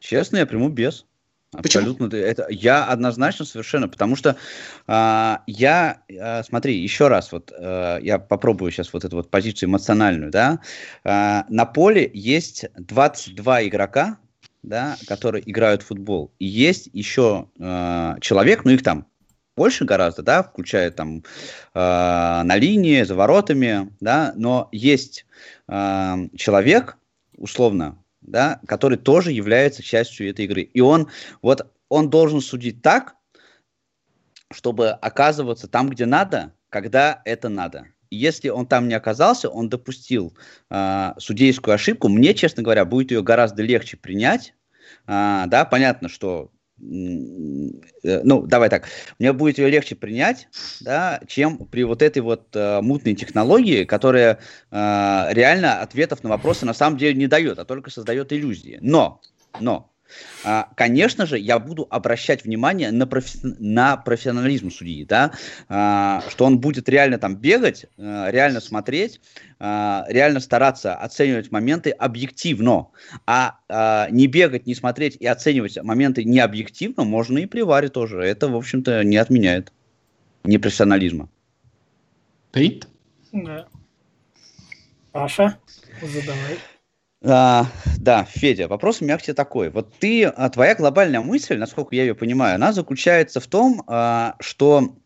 [0.00, 1.04] Честно, я приму без.
[1.50, 1.90] Почему?
[1.90, 2.16] Абсолютно.
[2.16, 4.36] Это, я однозначно совершенно, потому что
[4.86, 9.68] а, я, а, смотри, еще раз, вот а, я попробую сейчас вот эту вот позицию
[9.68, 10.60] эмоциональную, да.
[11.04, 14.16] А, на поле есть 22 игрока,
[14.62, 16.32] да, которые играют в футбол.
[16.38, 19.11] И есть еще а, человек, ну их там
[19.56, 21.24] больше гораздо, да, включая там
[21.74, 25.26] а, на линии, за воротами, да, но есть
[25.68, 26.96] а, человек,
[27.36, 30.62] условно, да, который тоже является частью этой игры.
[30.62, 31.08] И он
[31.42, 33.16] вот он должен судить так,
[34.50, 37.86] чтобы оказываться там, где надо, когда это надо.
[38.08, 40.36] И если он там не оказался, он допустил
[40.70, 42.08] а, судейскую ошибку.
[42.08, 44.54] Мне, честно говоря, будет ее гораздо легче принять.
[45.06, 48.88] А, да, понятно, что э, ну, давай так,
[49.20, 50.48] мне будет ее легче принять,
[50.80, 54.40] да, чем при вот этой вот э, мутной технологии, которая
[54.70, 58.78] э, реально ответов на вопросы на самом деле не дает, а только создает иллюзии.
[58.82, 59.20] Но,
[59.60, 59.91] но,
[60.44, 65.32] а, конечно же, я буду обращать внимание на, профи- на профессионализм судьи, да,
[65.68, 69.20] а, что он будет реально там бегать, э, реально смотреть,
[69.58, 72.88] а, реально стараться оценивать моменты объективно,
[73.26, 77.88] а, а, не бегать, не смотреть и оценивать моменты не объективно можно и при варе
[77.88, 78.22] тоже.
[78.22, 79.72] Это, в общем-то, не отменяет
[80.44, 81.28] непрофессионализма.
[82.50, 82.88] Принято.
[83.32, 83.66] Да.
[85.12, 85.58] Паша,
[86.00, 86.58] задавай.
[87.24, 87.66] А,
[87.98, 89.70] да, Федя, вопрос у меня к тебе такой.
[89.70, 94.34] Вот ты, а, твоя глобальная мысль, насколько я ее понимаю, она заключается в том, а,
[94.40, 94.96] что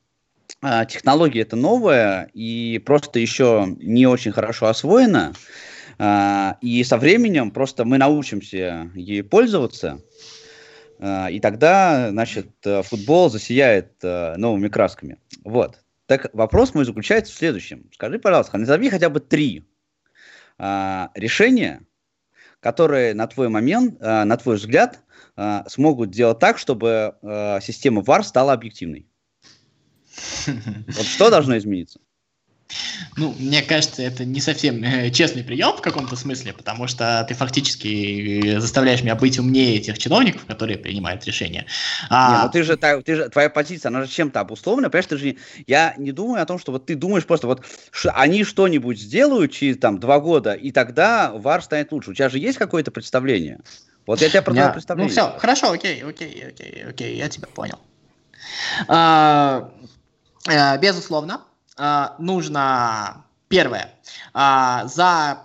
[0.62, 5.35] а, технология это новая и просто еще не очень хорошо освоена.
[5.98, 10.00] А, и со временем просто мы научимся ей пользоваться.
[10.98, 15.18] и тогда, значит, э, футбол засияет э, новыми красками.
[15.44, 15.79] Вот.
[16.07, 17.90] Так вопрос мой заключается в следующем.
[17.92, 19.66] Скажи, пожалуйста, назови хотя бы три
[20.59, 21.83] решения,
[22.66, 24.98] которые, на твой момент, а, на твой взгляд,
[25.37, 29.07] а, смогут сделать так, чтобы а, система VAR стала объективной.
[30.88, 32.00] Вот что должно измениться?
[33.16, 37.35] Ну, мне кажется, это не совсем э, честный прием в каком-то смысле, потому что ты
[37.35, 41.61] фактически э, заставляешь меня быть умнее этих чиновников, которые принимают решения.
[41.61, 45.07] Не, А, ну ты же, та- ты же, твоя позиция, она же чем-то обусловлена, понимаешь,
[45.07, 48.11] ты же, не- я не думаю о том, что вот ты думаешь просто вот, ш-
[48.14, 52.11] они что-нибудь сделают через там два года, и тогда ВАР станет лучше.
[52.11, 53.61] У тебя же есть какое-то представление?
[54.07, 55.12] Вот я тебя про Я- твое Ну представление.
[55.12, 57.79] все, хорошо, окей, окей, окей, окей, я тебя понял.
[58.88, 59.70] А,
[60.48, 61.40] э, безусловно,
[62.19, 63.96] нужно первое
[64.35, 65.42] а, за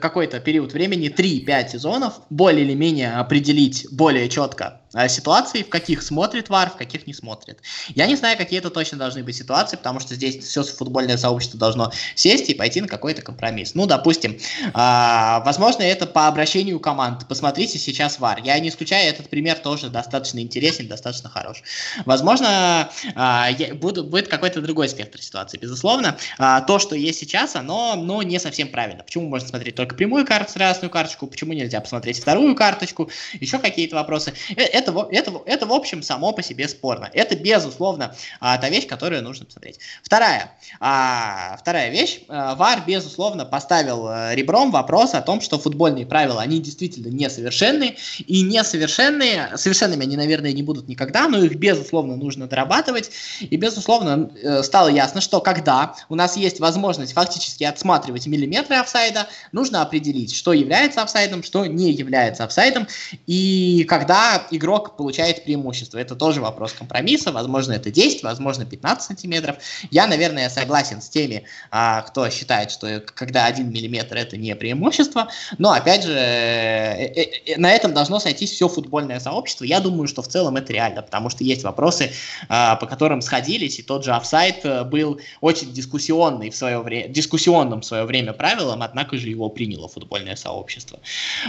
[0.00, 6.02] какой-то период времени, 3-5 сезонов, более или менее определить более четко Э, ситуаций, в каких
[6.02, 7.58] смотрит ВАР, в каких не смотрит.
[7.88, 11.58] Я не знаю, какие это точно должны быть ситуации, потому что здесь все футбольное сообщество
[11.58, 13.74] должно сесть и пойти на какой-то компромисс.
[13.74, 14.38] Ну, допустим,
[14.72, 17.26] а, возможно, это по обращению команд.
[17.26, 18.42] Посмотрите сейчас ВАР.
[18.44, 21.62] Я не исключаю, этот пример тоже достаточно интересен, достаточно хорош.
[22.04, 25.58] Возможно, а, будет какой-то другой спектр ситуации.
[25.58, 29.02] Безусловно, а, то, что есть сейчас, оно но не совсем правильно.
[29.02, 33.10] Почему можно смотреть только прямую карту, красную карточку, почему нельзя посмотреть вторую карточку,
[33.40, 34.32] еще какие-то вопросы.
[34.56, 37.10] Это это, это, это, в общем, само по себе спорно.
[37.12, 39.78] Это, безусловно, а, та вещь, которую нужно посмотреть.
[40.02, 42.20] Вторая, а, вторая вещь.
[42.28, 47.96] А, ВАР, безусловно, поставил э, ребром вопрос о том, что футбольные правила, они действительно несовершенны,
[48.18, 53.10] и несовершенные, совершенными они, наверное, не будут никогда, но их, безусловно, нужно дорабатывать,
[53.40, 59.28] и, безусловно, э, стало ясно, что когда у нас есть возможность фактически отсматривать миллиметры офсайда,
[59.52, 62.86] нужно определить, что является офсайдом, что не является офсайдом,
[63.26, 65.98] и когда игрок получает преимущество.
[65.98, 67.32] Это тоже вопрос компромисса.
[67.32, 69.56] Возможно, это 10, возможно, 15 сантиметров.
[69.90, 75.28] Я, наверное, согласен с теми, а, кто считает, что когда 1 миллиметр это не преимущество.
[75.58, 79.64] Но, опять же, э, э, э, на этом должно сойтись все футбольное сообщество.
[79.64, 82.12] Я думаю, что в целом это реально, потому что есть вопросы,
[82.48, 87.08] а, по которым сходились, и тот же офсайт был очень дискуссионный в свое время,
[87.54, 90.98] дискуссионным в свое время правилом, однако же его приняло футбольное сообщество.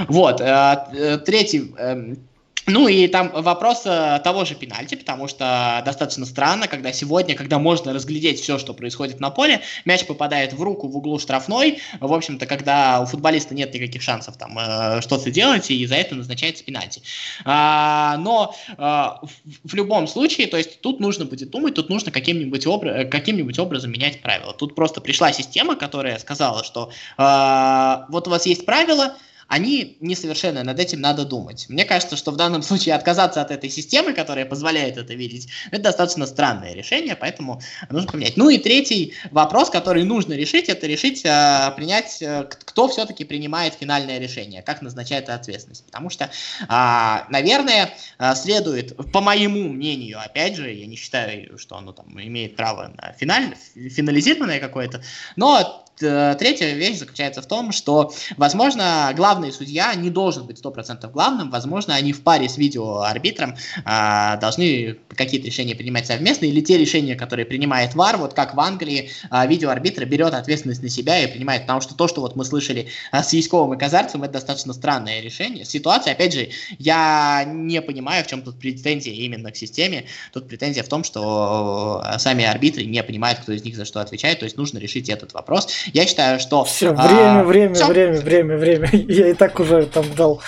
[0.07, 0.37] Вот.
[0.37, 2.17] Третий эм,
[2.67, 7.59] ну и там вопрос э, того же пенальти, потому что достаточно странно, когда сегодня, когда
[7.59, 12.11] можно разглядеть все, что происходит на поле, мяч попадает в руку в углу штрафной, в
[12.11, 16.63] общем-то, когда у футболиста нет никаких шансов там э, что-то делать, и за это назначается
[16.63, 17.01] пенальти.
[17.43, 19.21] А, но а,
[19.63, 23.91] в, любом случае, то есть тут нужно будет думать, тут нужно каким-нибудь, обра- каким-нибудь образом
[23.91, 24.53] менять правила.
[24.53, 29.15] Тут просто пришла система, которая сказала, что вот у вас есть правила,
[29.47, 31.65] они несовершенны, над этим надо думать.
[31.69, 35.83] Мне кажется, что в данном случае отказаться от этой системы, которая позволяет это видеть, это
[35.83, 38.37] достаточно странное решение, поэтому нужно поменять.
[38.37, 43.75] Ну и третий вопрос, который нужно решить, это решить, э, принять, э, кто все-таки принимает
[43.75, 45.85] финальное решение, как назначает ответственность.
[45.85, 51.77] Потому что, э, наверное, э, следует, по моему мнению, опять же, я не считаю, что
[51.77, 55.03] оно там имеет право на финаль, финализированное какое-то,
[55.35, 61.49] но третья вещь заключается в том, что, возможно, главный судья не должен быть 100% главным,
[61.49, 67.15] возможно, они в паре с видеоарбитром а, должны какие-то решения принимать совместно, или те решения,
[67.15, 71.61] которые принимает ВАР, вот как в Англии, а, видеоарбитр берет ответственность на себя и принимает,
[71.61, 75.21] потому что то, что вот мы слышали а, с Яськовым и Казарцем, это достаточно странное
[75.21, 75.65] решение.
[75.65, 80.83] Ситуация, опять же, я не понимаю, в чем тут претензия именно к системе, тут претензия
[80.83, 84.45] в том, что а, сами арбитры не понимают, кто из них за что отвечает, то
[84.45, 85.67] есть нужно решить этот вопрос.
[85.93, 86.63] Я считаю, что...
[86.63, 87.87] Все, время, а, время, все.
[87.87, 88.89] время, время, время.
[88.93, 90.41] Я и так уже там дал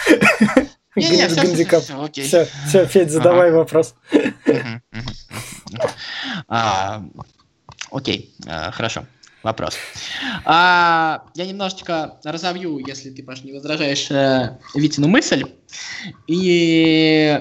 [0.96, 1.84] гандикап.
[2.14, 3.96] Все, все, Федь, задавай вопрос.
[6.48, 7.04] А,
[7.92, 9.06] окей, а, хорошо.
[9.44, 9.78] Вопрос.
[10.46, 15.44] А, я немножечко разовью, если ты, Паш, не возражаешь, э, Витину мысль.
[16.28, 17.40] И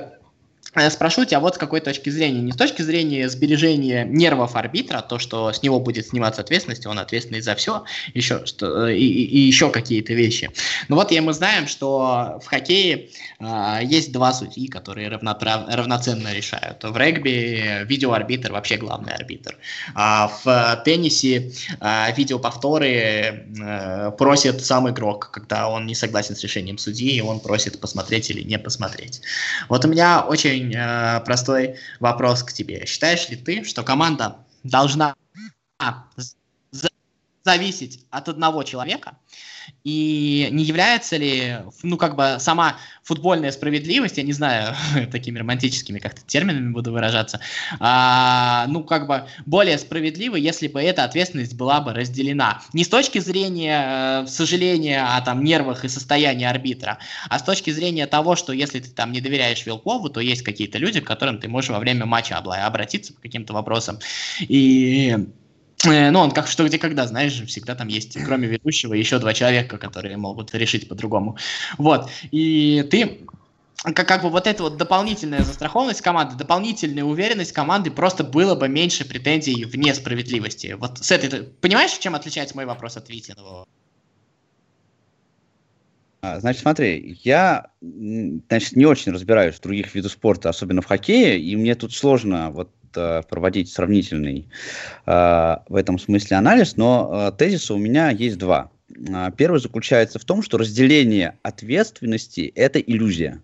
[0.90, 2.40] спрошу тебя вот с какой точки зрения.
[2.40, 6.98] Не с точки зрения сбережения нервов арбитра, то, что с него будет сниматься ответственность, он
[6.98, 7.84] ответственный за все,
[8.14, 10.50] еще, что, и, и еще какие-то вещи.
[10.88, 13.08] Но вот я, мы знаем, что в хоккее
[13.40, 16.82] э, есть два судьи, которые равноправ, равноценно решают.
[16.82, 19.56] В регби видеоарбитр вообще главный арбитр.
[19.94, 26.78] А в теннисе э, видеоповторы э, просит сам игрок, когда он не согласен с решением
[26.78, 29.20] судьи, и он просит посмотреть или не посмотреть.
[29.68, 32.86] Вот у меня очень очень э, простой вопрос к тебе.
[32.86, 35.14] Считаешь ли ты, что команда должна
[37.44, 39.18] зависеть от одного человека,
[39.84, 44.74] и не является ли, ну, как бы сама футбольная справедливость, я не знаю,
[45.12, 47.40] такими романтическими как-то терминами буду выражаться,
[47.78, 52.62] а, ну, как бы более справедливо, если бы эта ответственность была бы разделена.
[52.72, 56.98] Не с точки зрения э, сожаления о там нервах и состоянии арбитра,
[57.28, 60.78] а с точки зрения того, что если ты там не доверяешь Вилкову, то есть какие-то
[60.78, 63.98] люди, к которым ты можешь во время матча обратиться по каким-то вопросам.
[64.40, 65.16] И
[65.86, 69.78] ну, он как что, где, когда, знаешь, всегда там есть, кроме ведущего, еще два человека,
[69.78, 71.36] которые могут решить по-другому.
[71.78, 72.10] Вот.
[72.30, 73.20] И ты
[73.82, 78.68] как, как бы вот эта вот дополнительная застрахованность команды, дополнительная уверенность команды, просто было бы
[78.68, 80.76] меньше претензий в несправедливости.
[80.78, 81.44] Вот с этой...
[81.44, 83.66] Понимаешь, чем отличается мой вопрос от Витиного?
[86.22, 91.38] А, значит, смотри, я, значит, не очень разбираюсь в других видах спорта, особенно в хоккее,
[91.38, 92.75] и мне тут сложно вот э,
[93.28, 94.48] проводить сравнительный
[95.06, 98.70] э, в этом смысле анализ, но э, тезиса у меня есть два.
[99.36, 103.42] Первый заключается в том, что разделение ответственности– это иллюзия.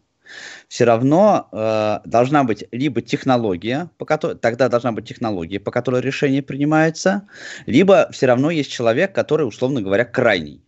[0.68, 6.00] Все равно э, должна быть либо технология, по которой, тогда должна быть технология, по которой
[6.00, 7.28] решение принимается,
[7.66, 10.62] либо все равно есть человек, который, условно говоря, крайний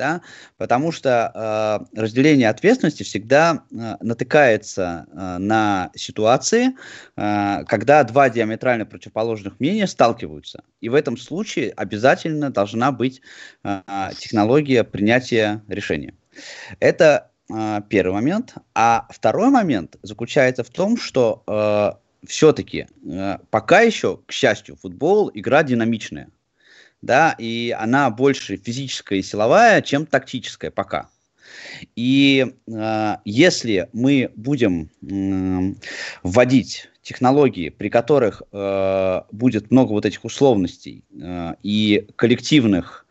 [0.00, 0.22] да,
[0.56, 1.30] потому что
[1.94, 6.70] э, разделение ответственности всегда э, натыкается э, на ситуации,
[7.16, 10.64] э, когда два диаметрально противоположных мнения сталкиваются.
[10.80, 13.20] И в этом случае обязательно должна быть
[13.62, 13.82] э,
[14.18, 16.14] технология принятия решения.
[16.78, 18.54] Это э, первый момент.
[18.74, 25.30] А второй момент заключается в том, что э, все-таки э, пока еще, к счастью, футбол
[25.34, 26.30] игра динамичная
[27.02, 31.08] да, и она больше физическая и силовая, чем тактическая пока.
[31.96, 35.74] И э, если мы будем э,
[36.22, 43.06] вводить технологии, при которых э, будет много вот этих условностей э, и коллективных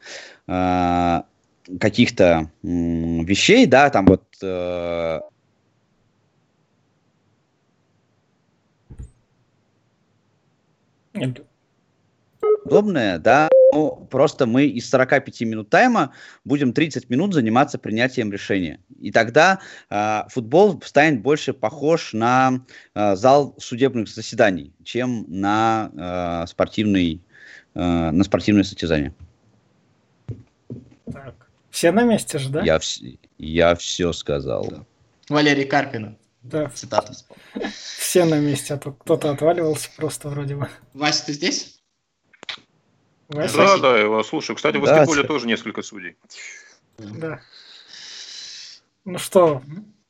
[0.47, 1.21] э,
[1.79, 5.19] каких-то э, вещей, да, там вот э,
[12.65, 18.79] удобное, да, ну, просто мы из 45 минут тайма будем 30 минут заниматься принятием решения.
[18.99, 22.61] И тогда э, футбол станет больше похож на
[22.95, 25.91] э, зал судебных заседаний, чем на,
[26.43, 27.21] э, спортивный,
[27.75, 27.79] э,
[28.11, 29.13] на спортивное состязание.
[31.11, 31.47] Так.
[31.69, 32.61] Все на месте же, да?
[32.63, 34.67] Я, вс- я все сказал.
[34.69, 34.85] Да.
[35.29, 36.17] Валерий Карпина.
[36.41, 36.69] Да.
[36.69, 37.13] Цитату
[37.71, 40.69] Все на месте, а то кто-то отваливался просто вроде бы.
[40.93, 41.78] Вася, ты здесь?
[43.29, 44.55] Да, да, да, его слушаю.
[44.55, 46.15] Кстати, в баскетболе тоже несколько судей.
[46.97, 47.39] Да.
[49.05, 49.61] Ну что,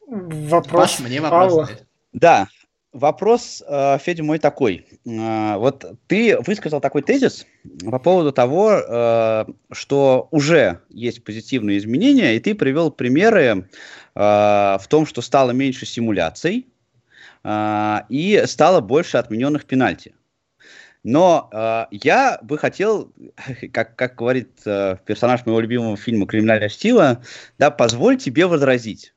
[0.07, 1.51] вопрос Паш, мне вопрос.
[1.51, 1.70] Павла.
[2.13, 2.47] Да,
[2.91, 4.88] вопрос, э, Федя, мой такой.
[5.05, 7.45] Э, вот ты высказал такой тезис
[7.89, 13.70] по поводу того, э, что уже есть позитивные изменения, и ты привел примеры
[14.15, 16.67] в том, что стало меньше симуляций
[17.47, 20.13] и стало больше отмененных пенальти.
[21.04, 23.14] Но э, я бы хотел,
[23.74, 27.24] как, как говорит э, персонаж моего любимого фильма «Криминальное чтиво»,
[27.58, 29.14] да, позволь тебе возразить.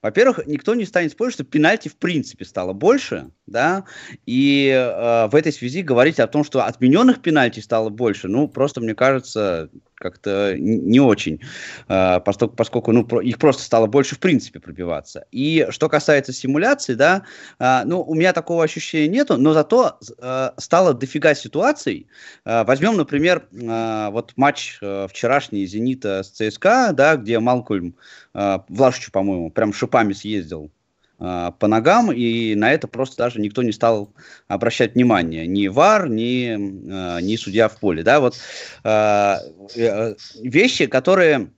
[0.00, 3.84] Во-первых, никто не станет спорить, что пенальти в принципе стало больше, да,
[4.26, 8.80] и э, в этой связи говорить о том, что отмененных пенальти стало больше, ну, просто,
[8.80, 11.40] мне кажется, как-то не очень,
[11.88, 15.26] э, поскольку, поскольку ну, их просто стало больше в принципе пробиваться.
[15.32, 17.24] И что касается симуляции, да,
[17.58, 22.06] э, ну, у меня такого ощущения нету, но зато э, стало дофига ситуаций.
[22.44, 27.96] Э, возьмем, например, э, вот матч э, вчерашний «Зенита» с ЦСКА, да, где Малкольм,
[28.34, 30.70] э, Влашичу, по-моему, прям шипами съездил
[31.18, 34.12] а, по ногам, и на это просто даже никто не стал
[34.46, 35.46] обращать внимание.
[35.46, 38.02] Ни ВАР, ни, а, ни судья в поле.
[38.02, 38.20] Да?
[38.20, 38.36] Вот,
[38.84, 41.57] э, вещи, которые Э,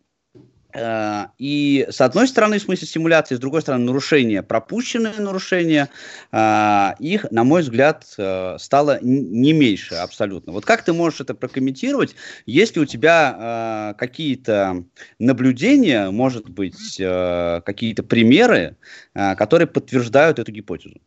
[1.39, 5.89] и с одной стороны, в смысле симуляции, с другой стороны, нарушения, пропущенные нарушения,
[6.33, 10.53] э, их, на мой взгляд, э, стало не меньше абсолютно.
[10.53, 12.14] Вот как ты можешь это прокомментировать?
[12.47, 14.85] Есть ли у тебя какие-то
[15.18, 18.77] наблюдения, может быть, какие-то примеры,
[19.14, 21.01] которые подтверждают эту гипотезу?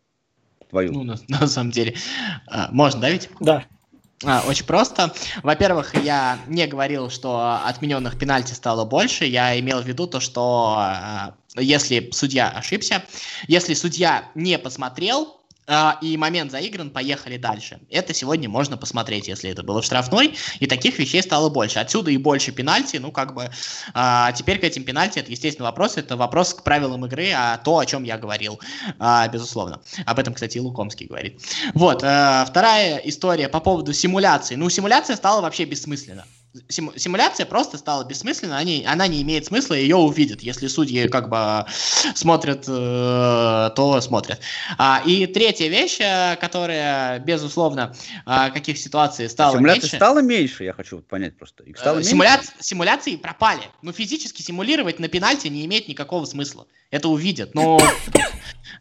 [0.70, 0.92] Твою.
[0.92, 1.96] Ну, на, на самом деле.
[2.72, 3.30] Можно, да, ведь?
[3.40, 3.66] Да.
[4.26, 5.14] А, очень просто.
[5.42, 9.26] Во-первых, я не говорил, что отмененных пенальти стало больше.
[9.26, 10.84] Я имел в виду то, что
[11.56, 13.04] э, если судья ошибся,
[13.48, 15.43] если судья не посмотрел а,
[16.02, 17.80] и момент заигран, поехали дальше.
[17.90, 21.80] Это сегодня можно посмотреть, если это было в штрафной, и таких вещей стало больше.
[21.80, 23.50] Отсюда и больше пенальти, ну как бы,
[23.94, 27.78] а, теперь к этим пенальти, это естественно вопрос, это вопрос к правилам игры, а то,
[27.78, 28.60] о чем я говорил,
[29.00, 29.82] а, безусловно.
[30.06, 31.42] Об этом, кстати, и Лукомский говорит.
[31.74, 34.56] Вот, а, вторая история по поводу симуляции.
[34.56, 36.26] Ну, симуляция стала вообще бессмысленна
[36.70, 40.42] симуляция просто стала бессмысленна, они, она не имеет смысла, ее увидят.
[40.42, 41.66] Если судьи как бы
[42.14, 44.40] смотрят, э, то смотрят.
[44.78, 47.96] А, и третья вещь, э, которая, безусловно,
[48.26, 49.96] э, каких ситуаций стала Симуляция меньше.
[49.96, 51.64] стала меньше, я хочу понять просто.
[51.64, 52.40] Их стало э, симуля...
[52.60, 53.64] Симуляции пропали.
[53.82, 56.68] Но физически симулировать на пенальти не имеет никакого смысла.
[56.92, 57.56] Это увидят.
[57.56, 57.80] Но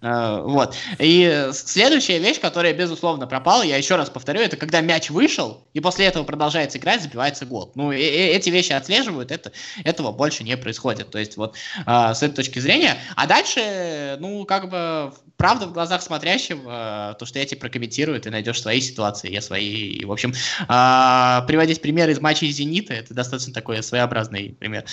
[0.03, 0.75] э, вот.
[0.99, 5.81] И следующая вещь, которая, безусловно, пропала, я еще раз повторю, это когда мяч вышел, и
[5.81, 7.77] после этого продолжается играть, забивается гол год.
[7.77, 9.53] Ну, и, и эти вещи отслеживают, это,
[9.85, 11.11] этого больше не происходит.
[11.11, 11.57] То есть вот
[11.87, 12.99] э, с этой точки зрения.
[13.17, 18.21] А дальше, ну, как бы, правда в глазах смотрящего, э, то, что я тебе прокомментирую,
[18.21, 19.73] ты найдешь свои ситуации, я свои.
[19.73, 24.85] И, в общем, э, приводить примеры из матчей «Зенита»— это достаточно такой своеобразный пример.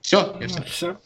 [0.00, 0.62] Все, все.
[0.62, 1.00] все.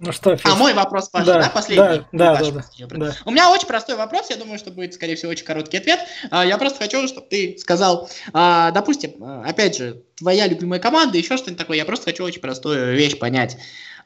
[0.00, 1.98] Ну что, А мой вопрос, Паша, да, Да, последний?
[2.12, 3.14] да, да, да, последний вопрос.
[3.14, 3.16] да.
[3.24, 6.00] У меня очень простой вопрос, я думаю, что будет, скорее всего, очень короткий ответ.
[6.30, 11.16] А, Я просто хочу, чтобы ты сказал, а, допустим, а, опять же, твоя любимая команда,
[11.16, 13.56] еще что-нибудь такое, я просто хочу очень простую вещь понять.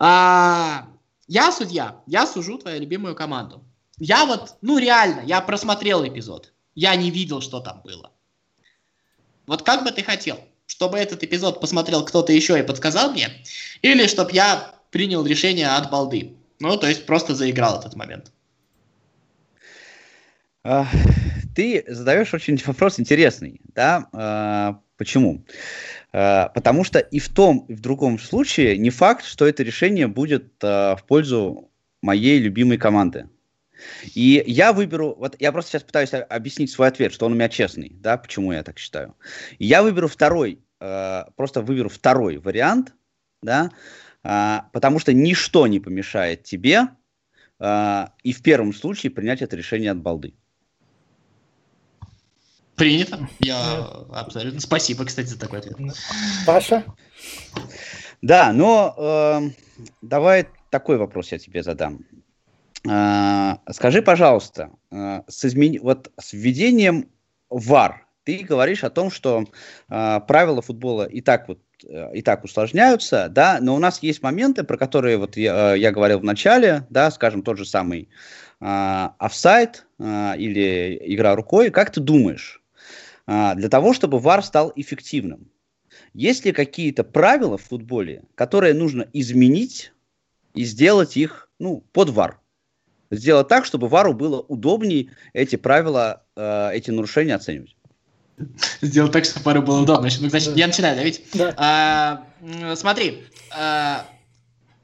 [0.00, 3.64] Я судья, я сужу твою любимую команду.
[3.98, 8.12] Я вот, ну реально, я просмотрел эпизод, я не видел, что там было.
[9.46, 13.28] Вот как бы ты хотел, чтобы этот эпизод посмотрел кто-то еще и подсказал мне,
[13.82, 16.34] или чтобы я принял решение от балды?
[16.60, 18.32] Ну, то есть просто заиграл этот момент.
[20.64, 20.86] А,
[21.54, 24.08] Ты задаешь очень вопрос интересный, да?
[24.12, 25.44] А, Почему?
[26.12, 30.08] А, Потому что и в том, и в другом случае не факт, что это решение
[30.08, 31.70] будет в пользу
[32.02, 33.28] моей любимой команды.
[34.14, 37.48] И я выберу, вот я просто сейчас пытаюсь объяснить свой ответ, что он у меня
[37.48, 39.14] честный, да, почему я так считаю.
[39.58, 42.92] Я выберу второй, э, просто выберу второй вариант,
[43.42, 43.70] да,
[44.22, 46.88] потому что ничто не помешает тебе
[47.60, 50.34] а, и в первом случае принять это решение от балды.
[52.76, 53.28] Принято.
[53.40, 53.78] Я
[54.12, 54.60] абсолютно.
[54.60, 55.76] Спасибо, кстати, за такой ответ.
[56.46, 56.84] Паша?
[58.22, 59.54] Да, но эм,
[60.00, 62.06] давай такой вопрос я тебе задам.
[62.88, 67.10] А, скажи, пожалуйста, а, с, измен- вот с введением
[67.50, 69.44] VAR ты говоришь о том, что
[69.88, 74.22] а, правила футбола и так вот э, и так усложняются, да, но у нас есть
[74.22, 78.08] моменты, про которые вот я, э, я говорил в начале, да, скажем, тот же самый
[78.60, 81.70] а, офсайд а, или игра рукой.
[81.70, 82.62] Как ты думаешь,
[83.26, 85.50] а, для того, чтобы VAR стал эффективным,
[86.12, 89.92] есть ли какие-то правила в футболе, которые нужно изменить
[90.54, 92.40] и сделать их ну, под ВАР?
[93.10, 97.76] Сделать так, чтобы ВАРу было удобнее эти правила, э, эти нарушения оценивать.
[98.80, 100.08] Сделал так, чтобы пару было удобно.
[100.20, 100.58] Ну, значит, Да.
[100.60, 101.22] я начинаю давить.
[101.34, 101.54] Да.
[101.56, 104.06] А, м, смотри, а,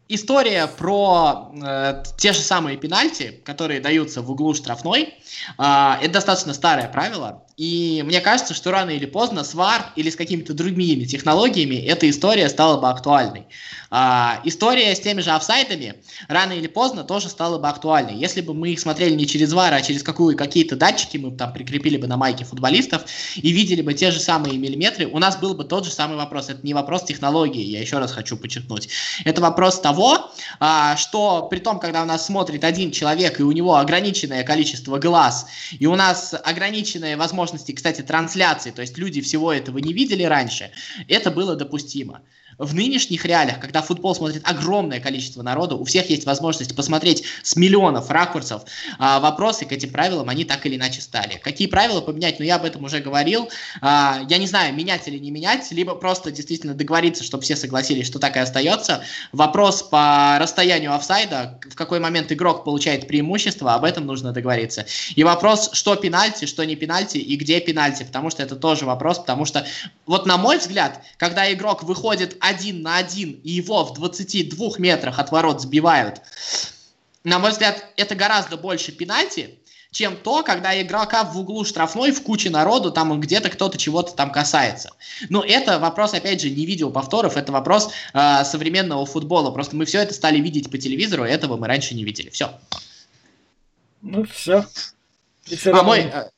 [0.08, 5.14] история про э, те же самые пенальти, которые даются в углу штрафной,
[5.56, 7.43] а, это достаточно старое правило.
[7.56, 12.10] И мне кажется, что рано или поздно с VAR или с какими-то другими технологиями эта
[12.10, 13.46] история стала бы актуальной.
[13.90, 15.94] А, история с теми же офсайдами
[16.26, 18.16] рано или поздно тоже стала бы актуальной.
[18.16, 21.52] Если бы мы их смотрели не через VAR, а через какую, какие-то датчики, мы там
[21.52, 23.04] прикрепили бы на майке футболистов
[23.36, 26.48] и видели бы те же самые миллиметры, у нас был бы тот же самый вопрос.
[26.48, 28.88] Это не вопрос технологии, я еще раз хочу подчеркнуть.
[29.24, 33.52] Это вопрос того, а, что при том, когда у нас смотрит один человек, и у
[33.52, 35.46] него ограниченное количество глаз,
[35.78, 40.70] и у нас ограниченные возможности, кстати, трансляции, то есть люди всего этого не видели раньше,
[41.08, 42.22] это было допустимо.
[42.58, 47.56] В нынешних реалиях, когда футбол смотрит огромное количество народу, у всех есть возможность посмотреть с
[47.56, 48.62] миллионов ракурсов,
[48.98, 51.40] а, вопросы к этим правилам, они так или иначе стали.
[51.42, 52.38] Какие правила поменять?
[52.38, 53.48] Ну, я об этом уже говорил.
[53.80, 58.06] А, я не знаю, менять или не менять, либо просто действительно договориться, чтобы все согласились,
[58.06, 59.02] что так и остается.
[59.32, 64.86] Вопрос по расстоянию офсайда, в какой момент игрок получает преимущество, об этом нужно договориться.
[65.14, 69.18] И вопрос, что пенальти, что не пенальти и где пенальти, потому что это тоже вопрос,
[69.18, 69.66] потому что,
[70.06, 75.18] вот на мой взгляд, когда игрок выходит один на один и его в 22 метрах
[75.18, 76.20] от ворот сбивают,
[77.24, 79.58] на мой взгляд, это гораздо больше пенальти,
[79.90, 84.30] чем то, когда игрока в углу штрафной в куче народу, там где-то кто-то чего-то там
[84.30, 84.90] касается.
[85.30, 89.52] Но это вопрос, опять же, не видео повторов, это вопрос э, современного футбола.
[89.52, 92.28] Просто мы все это стали видеть по телевизору, этого мы раньше не видели.
[92.28, 92.50] Все.
[94.02, 94.66] Ну, все.
[95.66, 96.00] А мой...
[96.00, 96.28] э,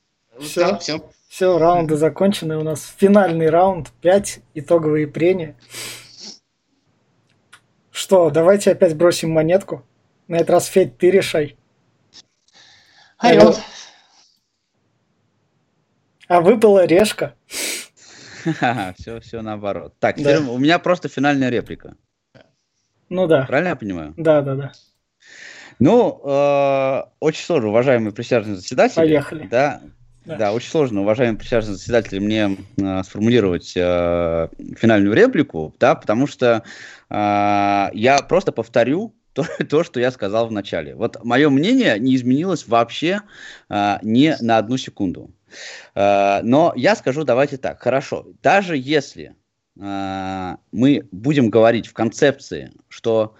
[0.41, 0.61] Всё.
[0.61, 1.11] да, все.
[1.29, 2.57] Все, раунды закончены.
[2.57, 5.57] У нас финальный раунд, 5 итоговые прения.
[7.91, 9.85] Что, давайте опять бросим монетку.
[10.29, 11.57] На этот раз, Федь, ты решай.
[13.18, 13.55] Орел.
[16.29, 17.35] А выпала решка.
[18.97, 19.95] Все, все наоборот.
[19.99, 20.39] Так, Да.
[20.41, 21.97] у меня просто финальная реплика.
[23.09, 23.45] Ну да.
[23.45, 24.14] Правильно я понимаю?
[24.16, 24.72] Да, да, да.
[25.79, 28.97] Ну, э, очень сложно, уважаемые присяжные заседатели.
[28.97, 29.47] Поехали.
[29.49, 29.83] Да,
[30.27, 30.53] Да.
[30.53, 36.64] очень сложно, уважаемые присяжные заседатели, мне э, сформулировать э, финальную реплику, да, потому что
[37.09, 40.97] э, я просто повторю то, то, что я сказал в начале.
[40.97, 43.20] Вот мое мнение не изменилось вообще
[43.68, 45.31] э, ни на одну секунду.
[45.95, 49.37] Э, но я скажу, давайте так, хорошо, даже если
[49.79, 53.37] э, мы будем говорить в концепции, что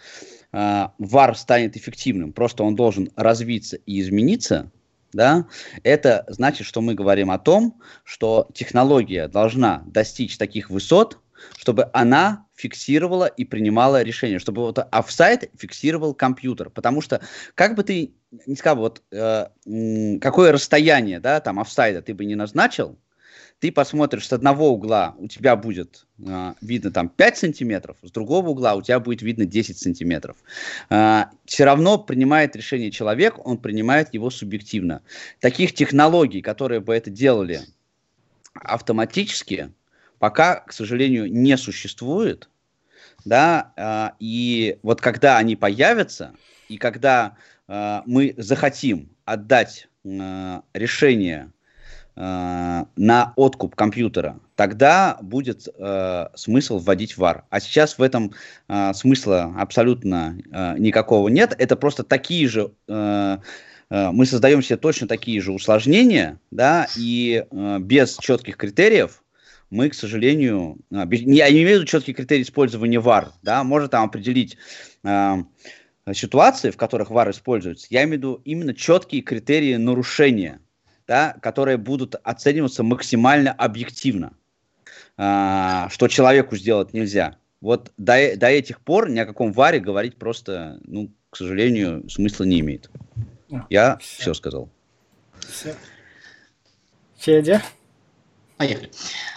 [0.53, 0.59] э,
[1.01, 4.70] VAR станет эффективным, просто он должен развиться и измениться,
[5.17, 5.47] да,
[5.83, 11.19] это значит, что мы говорим о том, что технология должна достичь таких высот,
[11.59, 17.21] чтобы она фиксировала и принимала решения, чтобы вот офсайт фиксировал компьютер, потому что
[17.55, 18.14] как бы ты
[18.47, 19.47] не сказал, вот э,
[20.21, 22.99] какое расстояние, да, там офсайда ты бы не назначил,
[23.59, 28.51] ты посмотришь с одного угла, у тебя будет э, видно там 5 сантиметров, с другого
[28.51, 30.37] угла у тебя будет видно 10 сантиметров.
[30.91, 35.03] Э, все равно принимает решение человек, он принимает его субъективно.
[35.41, 37.61] Таких технологий, которые бы это делали
[38.55, 39.73] автоматически,
[40.19, 42.51] пока, к сожалению, не существует.
[43.25, 46.35] Да, э, и вот когда они появятся,
[46.69, 47.37] и когда
[47.69, 51.53] э, мы захотим отдать э, решение
[52.17, 57.43] на откуп компьютера, тогда будет э, смысл вводить VAR.
[57.51, 58.33] А сейчас в этом
[58.69, 61.55] э, смысла абсолютно э, никакого нет.
[61.59, 63.39] Это просто такие же э,
[63.91, 69.23] э мы создаем себе точно такие же усложнения, да, и э, без четких критериев
[69.71, 73.89] мы, к сожалению, э, я не имею в виду четкий критерий использования VAR, да, можно
[73.89, 74.57] там определить
[75.05, 75.35] э,
[76.12, 80.61] ситуации, в которых VAR используется, я имею в виду именно четкие критерии нарушения,
[81.07, 84.33] да, которые будут оцениваться максимально объективно,
[85.17, 87.37] а, что человеку сделать нельзя.
[87.61, 92.45] Вот до, до этих пор ни о каком варе говорить просто, ну, к сожалению, смысла
[92.45, 92.91] не имеет.
[93.53, 94.69] А, я все, все сказал.
[95.41, 95.75] Все.
[97.19, 97.63] Федя?
[98.57, 98.91] Поехали.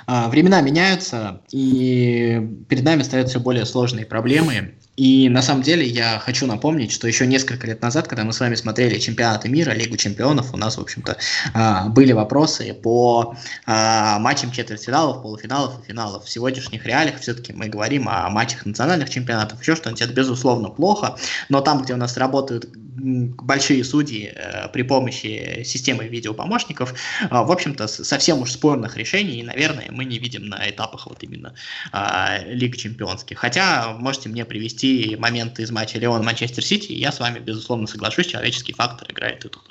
[0.07, 2.39] А, времена меняются, и
[2.69, 4.75] перед нами стоят все более сложные проблемы.
[4.99, 8.39] И на самом деле я хочу напомнить, что еще несколько лет назад, когда мы с
[8.41, 11.15] вами смотрели чемпионаты мира, Лигу чемпионов, у нас, в общем-то,
[11.53, 13.33] а, были вопросы по
[13.65, 16.25] а, матчам четвертьфиналов, полуфиналов и финалов.
[16.25, 21.15] В сегодняшних реалиях все-таки мы говорим о матчах национальных чемпионатов, еще что-нибудь, это безусловно плохо,
[21.47, 22.67] но там, где у нас работают
[22.99, 29.87] большие судьи э, при помощи системы видеопомощников, э, в общем-то, совсем уж спорных решений, наверное,
[29.89, 31.53] мы не видим на этапах вот именно
[31.93, 33.37] э, Лиг Чемпионских.
[33.39, 38.27] Хотя можете мне привести моменты из матча Леон Манчестер Сити, я с вами, безусловно, соглашусь,
[38.27, 39.63] человеческий фактор играет и тут.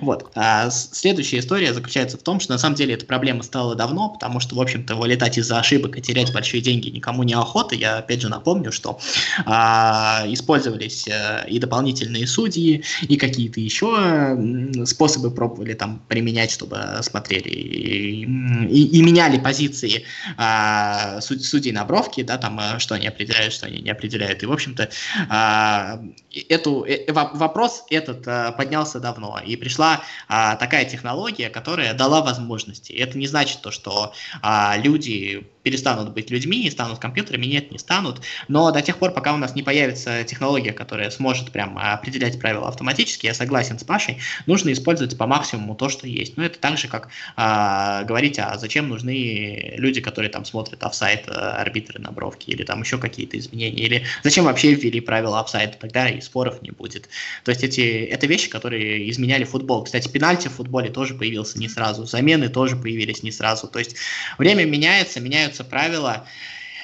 [0.00, 0.30] Вот.
[0.34, 4.40] А следующая история заключается в том, что на самом деле эта проблема стала давно, потому
[4.40, 7.74] что, в общем-то, вылетать из-за ошибок и терять большие деньги никому не охота.
[7.74, 8.98] Я, опять же, напомню, что
[9.44, 14.36] а, использовались а, и дополнительные судьи, России, и какие-то еще
[14.84, 20.04] способы пробовали там применять, чтобы смотрели и, и, и меняли позиции
[20.36, 24.42] а, суд, судей на бровке, да, там, а, что они определяют, что они не определяют.
[24.42, 24.90] И, в общем-то,
[25.28, 26.00] а,
[26.48, 32.92] эту, э, вопрос этот а, поднялся давно, и пришла а, такая технология, которая дала возможности.
[32.92, 37.78] Это не значит то, что а, люди перестанут быть людьми и станут компьютерами, нет, не
[37.78, 42.38] станут, но до тех пор, пока у нас не появится технология, которая сможет прям определять
[42.60, 46.36] автоматически, я согласен с Пашей, нужно использовать по максимуму то, что есть.
[46.36, 51.28] Но это так же, как а, говорить, а зачем нужны люди, которые там смотрят офсайт,
[51.28, 55.76] э, арбитры на бровке, или там еще какие-то изменения, или зачем вообще ввели правила офсайда,
[55.78, 57.08] тогда и споров не будет.
[57.44, 59.84] То есть эти, это вещи, которые изменяли футбол.
[59.84, 63.68] Кстати, пенальти в футболе тоже появился не сразу, замены тоже появились не сразу.
[63.68, 63.96] То есть
[64.38, 66.26] время меняется, меняются правила,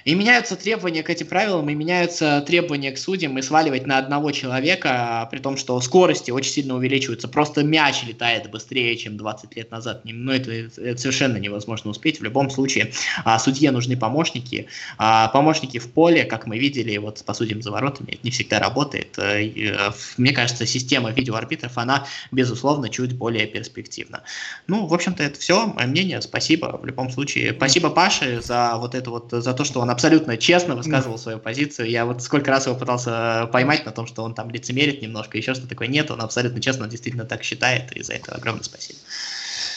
[0.09, 4.31] и меняются требования к этим правилам, и меняются требования к судьям, и сваливать на одного
[4.31, 7.29] человека, при том, что скорости очень сильно увеличиваются.
[7.29, 10.01] Просто мяч летает быстрее, чем 20 лет назад.
[10.05, 12.21] Ну, это, это совершенно невозможно успеть.
[12.21, 12.91] В любом случае,
[13.23, 14.69] а, судье нужны помощники.
[14.97, 18.61] А, помощники в поле, как мы видели, вот по судьям за воротами, это не всегда
[18.61, 19.19] работает.
[19.19, 24.23] Э, э, мне кажется, система видеоарбитров, она, безусловно, чуть более перспективна.
[24.69, 25.67] Ну, в общем-то, это все.
[25.67, 26.23] Мое мнение.
[26.23, 26.81] Спасибо.
[26.83, 30.77] В любом случае, спасибо Паше за вот это вот, за то, что он абсолютно честно
[30.77, 31.91] высказывал свою позицию.
[31.91, 35.55] Я вот сколько раз его пытался поймать на том, что он там лицемерит немножко, еще
[35.55, 35.89] что такое.
[35.89, 38.99] Нет, он абсолютно честно, он действительно так считает, и за это огромное спасибо.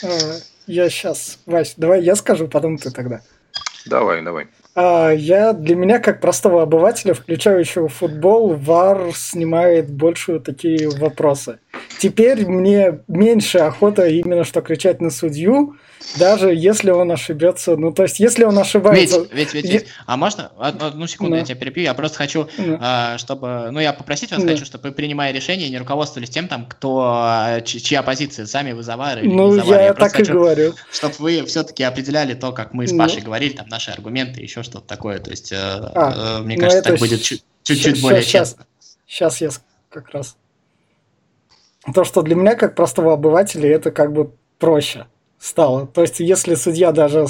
[0.04, 0.08] А,
[0.68, 3.22] я сейчас, Вась, давай я скажу, потом ты тогда.
[3.88, 4.48] Давай, давай.
[4.76, 11.58] А, я для меня, как простого обывателя, включающего футбол, ВАР снимает большую такие вопросы.
[12.02, 15.76] Теперь мне меньше охота именно что кричать на судью,
[16.18, 17.78] даже если он ошибется.
[17.78, 19.20] Ну, то есть, если он ошибается...
[19.20, 19.86] Ведь, ведь, ведь, ведь.
[20.08, 20.52] А можно?
[20.58, 21.38] Одну секунду, ну.
[21.38, 21.84] я тебя перебью.
[21.84, 22.80] Я просто хочу, ну.
[22.82, 23.70] а, чтобы...
[23.70, 24.50] Ну, я попросить вас ну.
[24.50, 27.60] хочу, чтобы, принимая решение, не руководствовались тем, там, кто...
[27.66, 30.74] Чья позиция, сами вы или Ну, не я, я так хочу, и говорю.
[30.92, 32.98] Чтобы вы все-таки определяли то, как мы с ну.
[32.98, 33.26] Пашей ну.
[33.26, 35.20] говорили, там, наши аргументы, еще что-то такое.
[35.20, 38.66] То есть, э, а, э, мне ну, кажется, так будет чуть-чуть более сейчас, честно.
[39.06, 39.50] Сейчас я
[39.92, 40.36] как раз...
[41.94, 45.08] То, что для меня, как простого обывателя, это как бы проще
[45.40, 45.88] стало.
[45.88, 47.26] То есть, если судья даже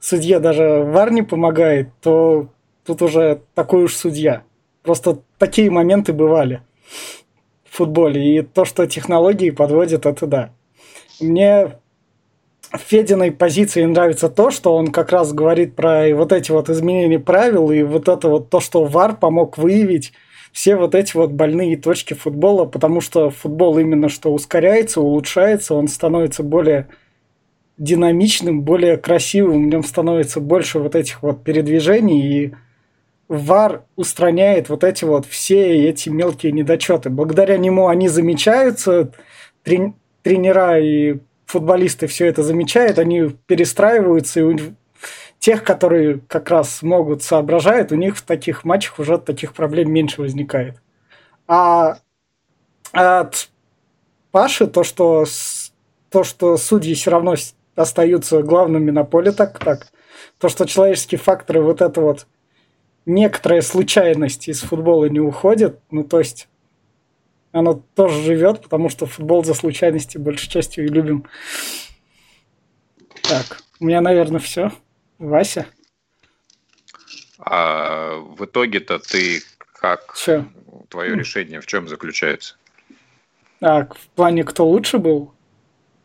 [0.00, 2.48] судье даже вар не помогает, то
[2.84, 4.42] тут уже такой уж судья.
[4.82, 6.62] Просто такие моменты бывали
[7.64, 8.38] в футболе.
[8.38, 10.50] И то, что технологии подводят, это да.
[11.20, 11.78] Мне
[12.70, 17.18] в Фединой позиции нравится то, что он как раз говорит про вот эти вот изменения
[17.18, 20.12] правил и вот это вот то, что ВАР помог выявить
[20.54, 25.88] все вот эти вот больные точки футбола, потому что футбол именно что ускоряется, улучшается, он
[25.88, 26.86] становится более
[27.76, 32.52] динамичным, более красивым, в нем становится больше вот этих вот передвижений, и
[33.26, 37.10] ВАР устраняет вот эти вот все эти мелкие недочеты.
[37.10, 39.10] Благодаря нему они замечаются,
[39.64, 44.44] трени- тренера и футболисты все это замечают, они перестраиваются, и
[45.44, 50.22] тех, которые как раз могут соображают, у них в таких матчах уже таких проблем меньше
[50.22, 50.80] возникает.
[51.46, 51.98] А
[52.92, 53.50] от
[54.30, 55.26] Паши то, что
[56.08, 57.34] то, что судьи все равно
[57.76, 59.88] остаются главными на поле, так так.
[60.38, 62.26] То, что человеческие факторы, вот это вот
[63.04, 66.48] некоторая случайность из футбола не уходит, ну то есть
[67.52, 71.26] оно тоже живет, потому что футбол за случайности большей частью и любим.
[73.28, 74.72] Так, у меня, наверное, все.
[75.28, 75.66] Вася?
[77.38, 80.14] А в итоге-то ты как?
[80.16, 80.46] Че?
[80.88, 82.56] Твое решение в чем заключается?
[83.60, 85.32] Так, в плане, кто лучше был?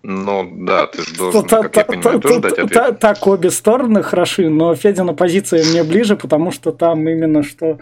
[0.01, 2.99] Ну да, ты же должен, как я понимаю, тоже дать ответ.
[2.99, 7.79] Так, обе стороны хороши, но Федина позиция мне ближе, потому что там именно что...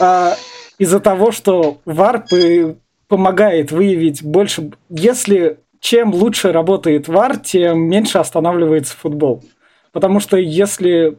[0.00, 0.34] А,
[0.78, 2.24] из-за того, что ВАР
[3.08, 4.70] помогает выявить больше...
[4.88, 9.44] Если чем лучше работает ВАР, тем меньше останавливается футбол.
[9.98, 11.18] Потому что если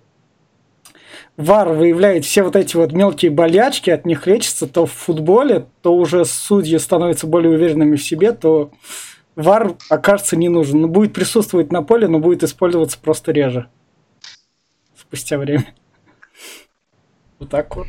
[1.35, 5.93] ВАР выявляет все вот эти вот мелкие болячки, от них лечится, то в футболе, то
[5.93, 8.71] уже судьи становятся более уверенными в себе, то
[9.35, 10.79] ВАР окажется не нужен.
[10.79, 13.67] Ну, будет присутствовать на поле, но будет использоваться просто реже.
[14.95, 15.67] Спустя время.
[17.37, 17.87] Вот так вот.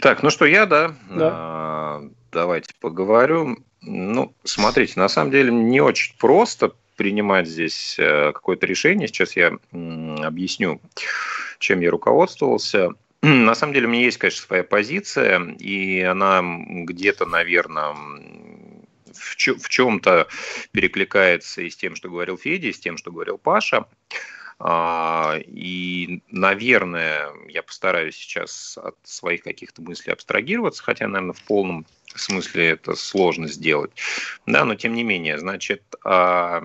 [0.00, 0.94] Так, ну что, я, да?
[1.10, 1.30] да.
[1.32, 3.56] А, давайте поговорю.
[3.80, 9.08] Ну, смотрите, на самом деле не очень просто принимать здесь э, какое-то решение.
[9.08, 10.80] Сейчас я объясню,
[11.58, 12.90] чем я руководствовался.
[13.22, 17.94] На самом деле у меня есть, конечно, своя позиция, и она где-то, наверное,
[19.12, 20.28] в, чем-то
[20.72, 23.86] перекликается и с тем, что говорил Федя, и с тем, что говорил Паша.
[24.58, 31.86] А, и, наверное, я постараюсь сейчас от своих каких-то мыслей абстрагироваться, хотя, наверное, в полном
[32.14, 33.90] смысле это сложно сделать.
[34.46, 36.62] Да, но тем не менее, значит, а,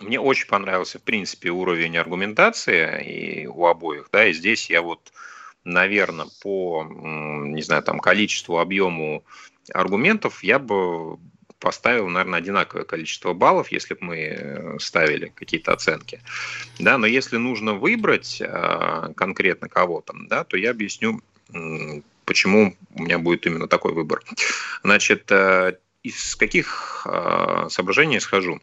[0.00, 5.12] мне очень понравился, в принципе, уровень аргументации и у обоих, да, и здесь я вот,
[5.64, 9.24] наверное, по, не знаю, там, количеству, объему
[9.72, 11.18] аргументов я бы
[11.58, 16.20] поставил, наверное, одинаковое количество баллов, если бы мы ставили какие-то оценки.
[16.78, 21.20] Да, но если нужно выбрать а, конкретно кого-то, да, то я объясню,
[22.24, 24.22] почему у меня будет именно такой выбор.
[24.82, 28.60] Значит, э, из каких э, соображений исхожу?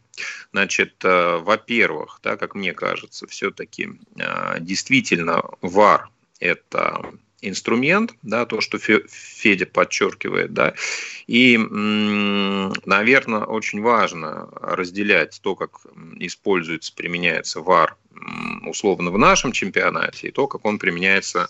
[0.52, 6.08] Значит, э, во-первых, да, как мне кажется, все-таки э, действительно ВАР–
[6.40, 10.74] это инструмент, да, то, что Федя подчеркивает, да,
[11.28, 15.82] и, наверное, очень важно разделять то, как
[16.18, 17.96] используется, применяется ВАР
[18.66, 21.48] условно в нашем чемпионате, и то, как он применяется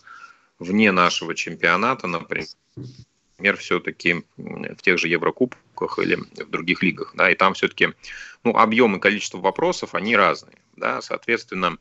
[0.58, 2.48] вне нашего чемпионата, например,
[3.38, 7.90] например, все-таки в тех же Еврокубках или в других лигах, да, и там все-таки
[8.42, 11.78] ну, объем и количество вопросов, они разные, да, соответственно,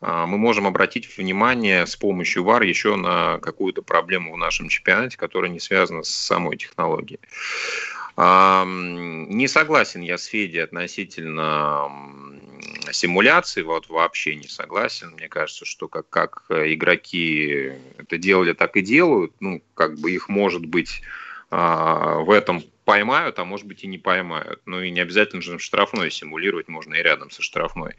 [0.00, 5.16] а, мы можем обратить внимание с помощью ВАР еще на какую-то проблему в нашем чемпионате,
[5.16, 7.20] которая не связана с самой технологией.
[8.16, 11.90] Не согласен я с Федей относительно
[12.92, 15.12] симуляции, вот вообще не согласен.
[15.12, 19.32] Мне кажется, что как, как игроки это делали, так и делают.
[19.40, 21.02] Ну, как бы их, может быть,
[21.50, 24.60] а, в этом поймают, а может быть и не поймают.
[24.66, 27.94] Ну и не обязательно же штрафной симулировать, можно и рядом со штрафной.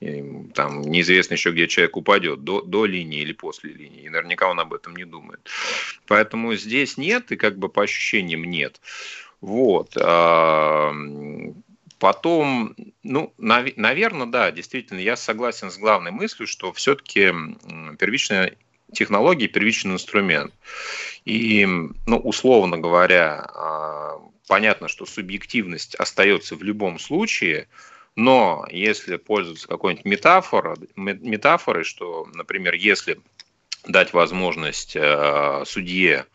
[0.00, 4.04] И, там неизвестно еще, где человек упадет, до, до линии или после линии.
[4.04, 5.40] И наверняка он об этом не думает.
[6.06, 8.80] Поэтому здесь нет, и как бы по ощущениям нет.
[9.42, 9.94] Вот.
[11.98, 17.32] Потом, ну, нав- наверное, да, действительно, я согласен с главной мыслью, что все-таки
[17.98, 18.56] первичная
[18.92, 20.52] технология, первичный инструмент.
[21.24, 24.18] И, ну, условно говоря, а,
[24.48, 27.68] понятно, что субъективность остается в любом случае,
[28.16, 33.20] но если пользоваться какой-нибудь метафорой, метафорой, что, например, если
[33.86, 36.26] дать возможность э, судье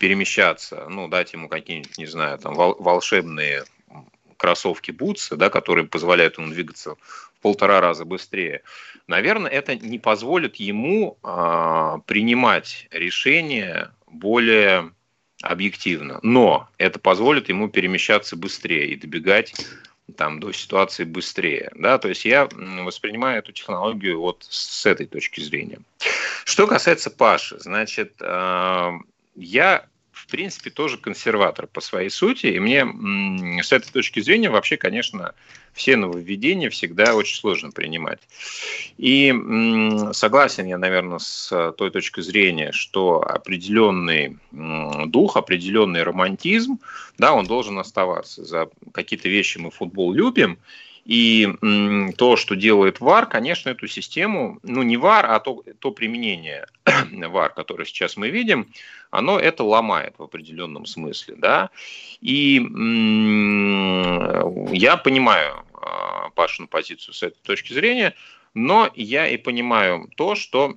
[0.00, 3.64] перемещаться, ну, дать ему какие-нибудь, не знаю, там, волшебные
[4.38, 8.62] кроссовки бутсы, да, которые позволяют ему двигаться в полтора раза быстрее,
[9.06, 14.90] наверное, это не позволит ему э, принимать решения более
[15.42, 16.18] объективно.
[16.22, 19.54] Но это позволит ему перемещаться быстрее и добегать
[20.16, 21.70] там, до ситуации быстрее.
[21.74, 21.98] Да?
[21.98, 22.48] То есть я
[22.84, 25.80] воспринимаю эту технологию вот с этой точки зрения.
[26.46, 28.90] Что касается Паши, значит, э,
[29.40, 29.86] я
[30.20, 32.46] в принципе, тоже консерватор по своей сути.
[32.46, 35.34] И мне с этой точки зрения вообще, конечно,
[35.72, 38.20] все нововведения всегда очень сложно принимать.
[38.98, 39.32] И
[40.12, 44.36] согласен я, наверное, с той точки зрения, что определенный
[45.06, 46.78] дух, определенный романтизм,
[47.16, 48.44] да, он должен оставаться.
[48.44, 50.58] За какие-то вещи мы футбол любим,
[51.10, 51.48] и
[52.16, 56.68] то, что делает ВАР, конечно, эту систему, ну не ВАР, а то, то применение
[57.10, 58.68] ВАР, которое сейчас мы видим,
[59.10, 61.34] оно это ломает в определенном смысле.
[61.36, 61.70] Да?
[62.20, 62.58] И
[64.72, 68.14] я понимаю а, Пашину позицию с этой точки зрения,
[68.54, 70.76] но я и понимаю то, что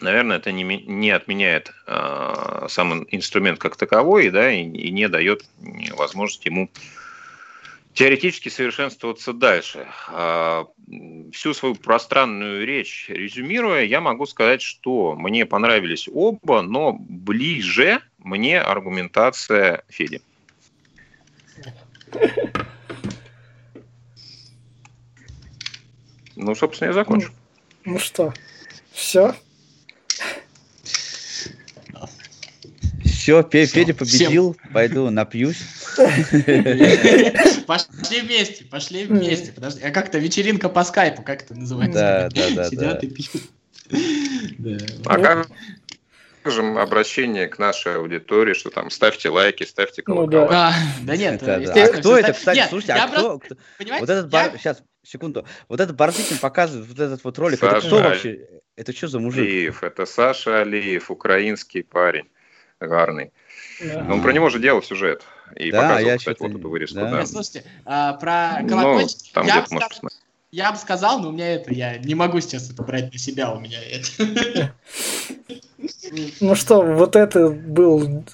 [0.00, 5.44] наверное, это не, не отменяет э, сам инструмент как таковой, да, и, и не дает
[5.96, 6.70] возможности ему
[7.98, 9.88] теоретически совершенствоваться дальше.
[10.06, 10.66] А,
[11.32, 18.60] всю свою пространную речь резюмируя, я могу сказать, что мне понравились оба, но ближе мне
[18.60, 20.22] аргументация Феди.
[26.36, 27.32] Ну, собственно, я закончу.
[27.84, 28.32] Ну, ну что,
[28.92, 29.34] все?
[33.04, 35.77] Все, Федя победил, пойду напьюсь.
[37.66, 39.52] Пошли вместе, пошли вместе.
[39.52, 41.98] Подожди, а как-то вечеринка по скайпу, как это называется?
[41.98, 42.64] Да, да, да.
[42.68, 43.42] Сидят и пьют.
[45.06, 45.48] А как
[46.40, 50.26] скажем, обращение к нашей аудитории, что там ставьте лайки, ставьте колокола.
[50.26, 50.68] Ну, да.
[50.68, 50.72] А,
[51.02, 51.84] да нет, это, да.
[51.84, 53.56] А кто это, кстати, нет, слушайте, а кто, кто...
[53.78, 54.52] Вот этот бар...
[54.52, 54.58] Я...
[54.58, 55.44] Сейчас, секунду.
[55.68, 57.58] Вот этот Барзыкин показывает вот этот вот ролик.
[57.58, 58.48] Саша это кто вообще?
[58.76, 59.44] Это что за мужик?
[59.44, 62.28] Алиев, это Саша Алиев, украинский парень
[62.80, 63.32] гарный.
[63.80, 64.06] Да.
[64.10, 65.24] Он про него же делал сюжет.
[65.56, 66.96] И да, показывал, я кстати, вот эту вырезку.
[66.96, 67.10] Да.
[67.10, 67.26] Да.
[67.26, 69.18] Слушайте, а, про колокольчик...
[69.26, 70.10] Ну, там я, бы сказал,
[70.50, 71.72] я бы сказал, но у меня это...
[71.72, 74.74] Я не могу сейчас это брать на себя, у меня это...
[76.40, 78.24] Ну что, вот это был...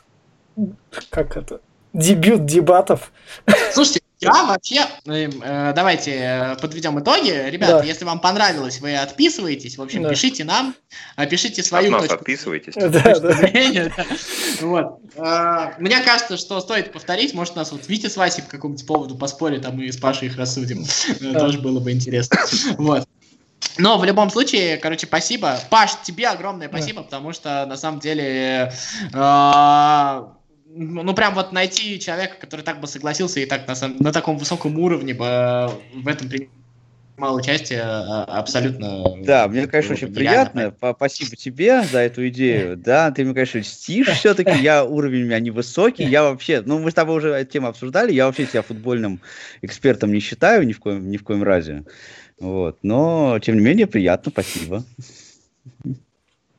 [1.11, 1.61] Как это?
[1.93, 3.13] Дебют дебатов.
[3.73, 7.31] Слушайте, я вообще, э, давайте э, подведем итоги.
[7.51, 7.85] Ребята, да.
[7.85, 9.79] если вам понравилось, вы отписываетесь.
[9.79, 10.11] В общем, да.
[10.11, 10.75] пишите нам,
[11.17, 12.17] а пишите свою От точку.
[12.17, 12.75] отписывайтесь.
[12.75, 14.05] Да, да.
[14.61, 15.01] Вот.
[15.17, 17.35] Э, мне кажется, что стоит повторить.
[17.35, 20.37] Может, нас вот Витя с Васей по какому-то поводу поспорит, а мы с Пашей их
[20.37, 20.85] рассудим.
[21.33, 22.39] Тоже было бы интересно.
[22.79, 23.07] Вот.
[23.79, 25.59] Но в любом случае, короче, спасибо.
[25.71, 28.73] Паш, тебе огромное спасибо, потому что на самом деле
[30.77, 34.79] ну, прям вот найти человека, который так бы согласился и так на, на таком высоком
[34.79, 39.05] уровне бы э, в этом принимал участие э, абсолютно...
[39.23, 40.75] Да, мне, конечно, очень приятно.
[40.97, 42.77] Спасибо тебе за эту идею.
[42.77, 44.59] Да, ты мне, конечно, льстишь все-таки.
[44.61, 46.05] Я уровень у меня невысокий.
[46.05, 46.61] Я вообще...
[46.67, 48.13] Ну, мы с тобой уже эту тему обсуждали.
[48.13, 49.21] Я вообще себя футбольным
[49.63, 51.85] экспертом не считаю ни в коем, ни в коем разе.
[52.41, 52.79] Вот.
[52.83, 54.33] Но, тем не менее, приятно.
[54.33, 54.85] Спасибо.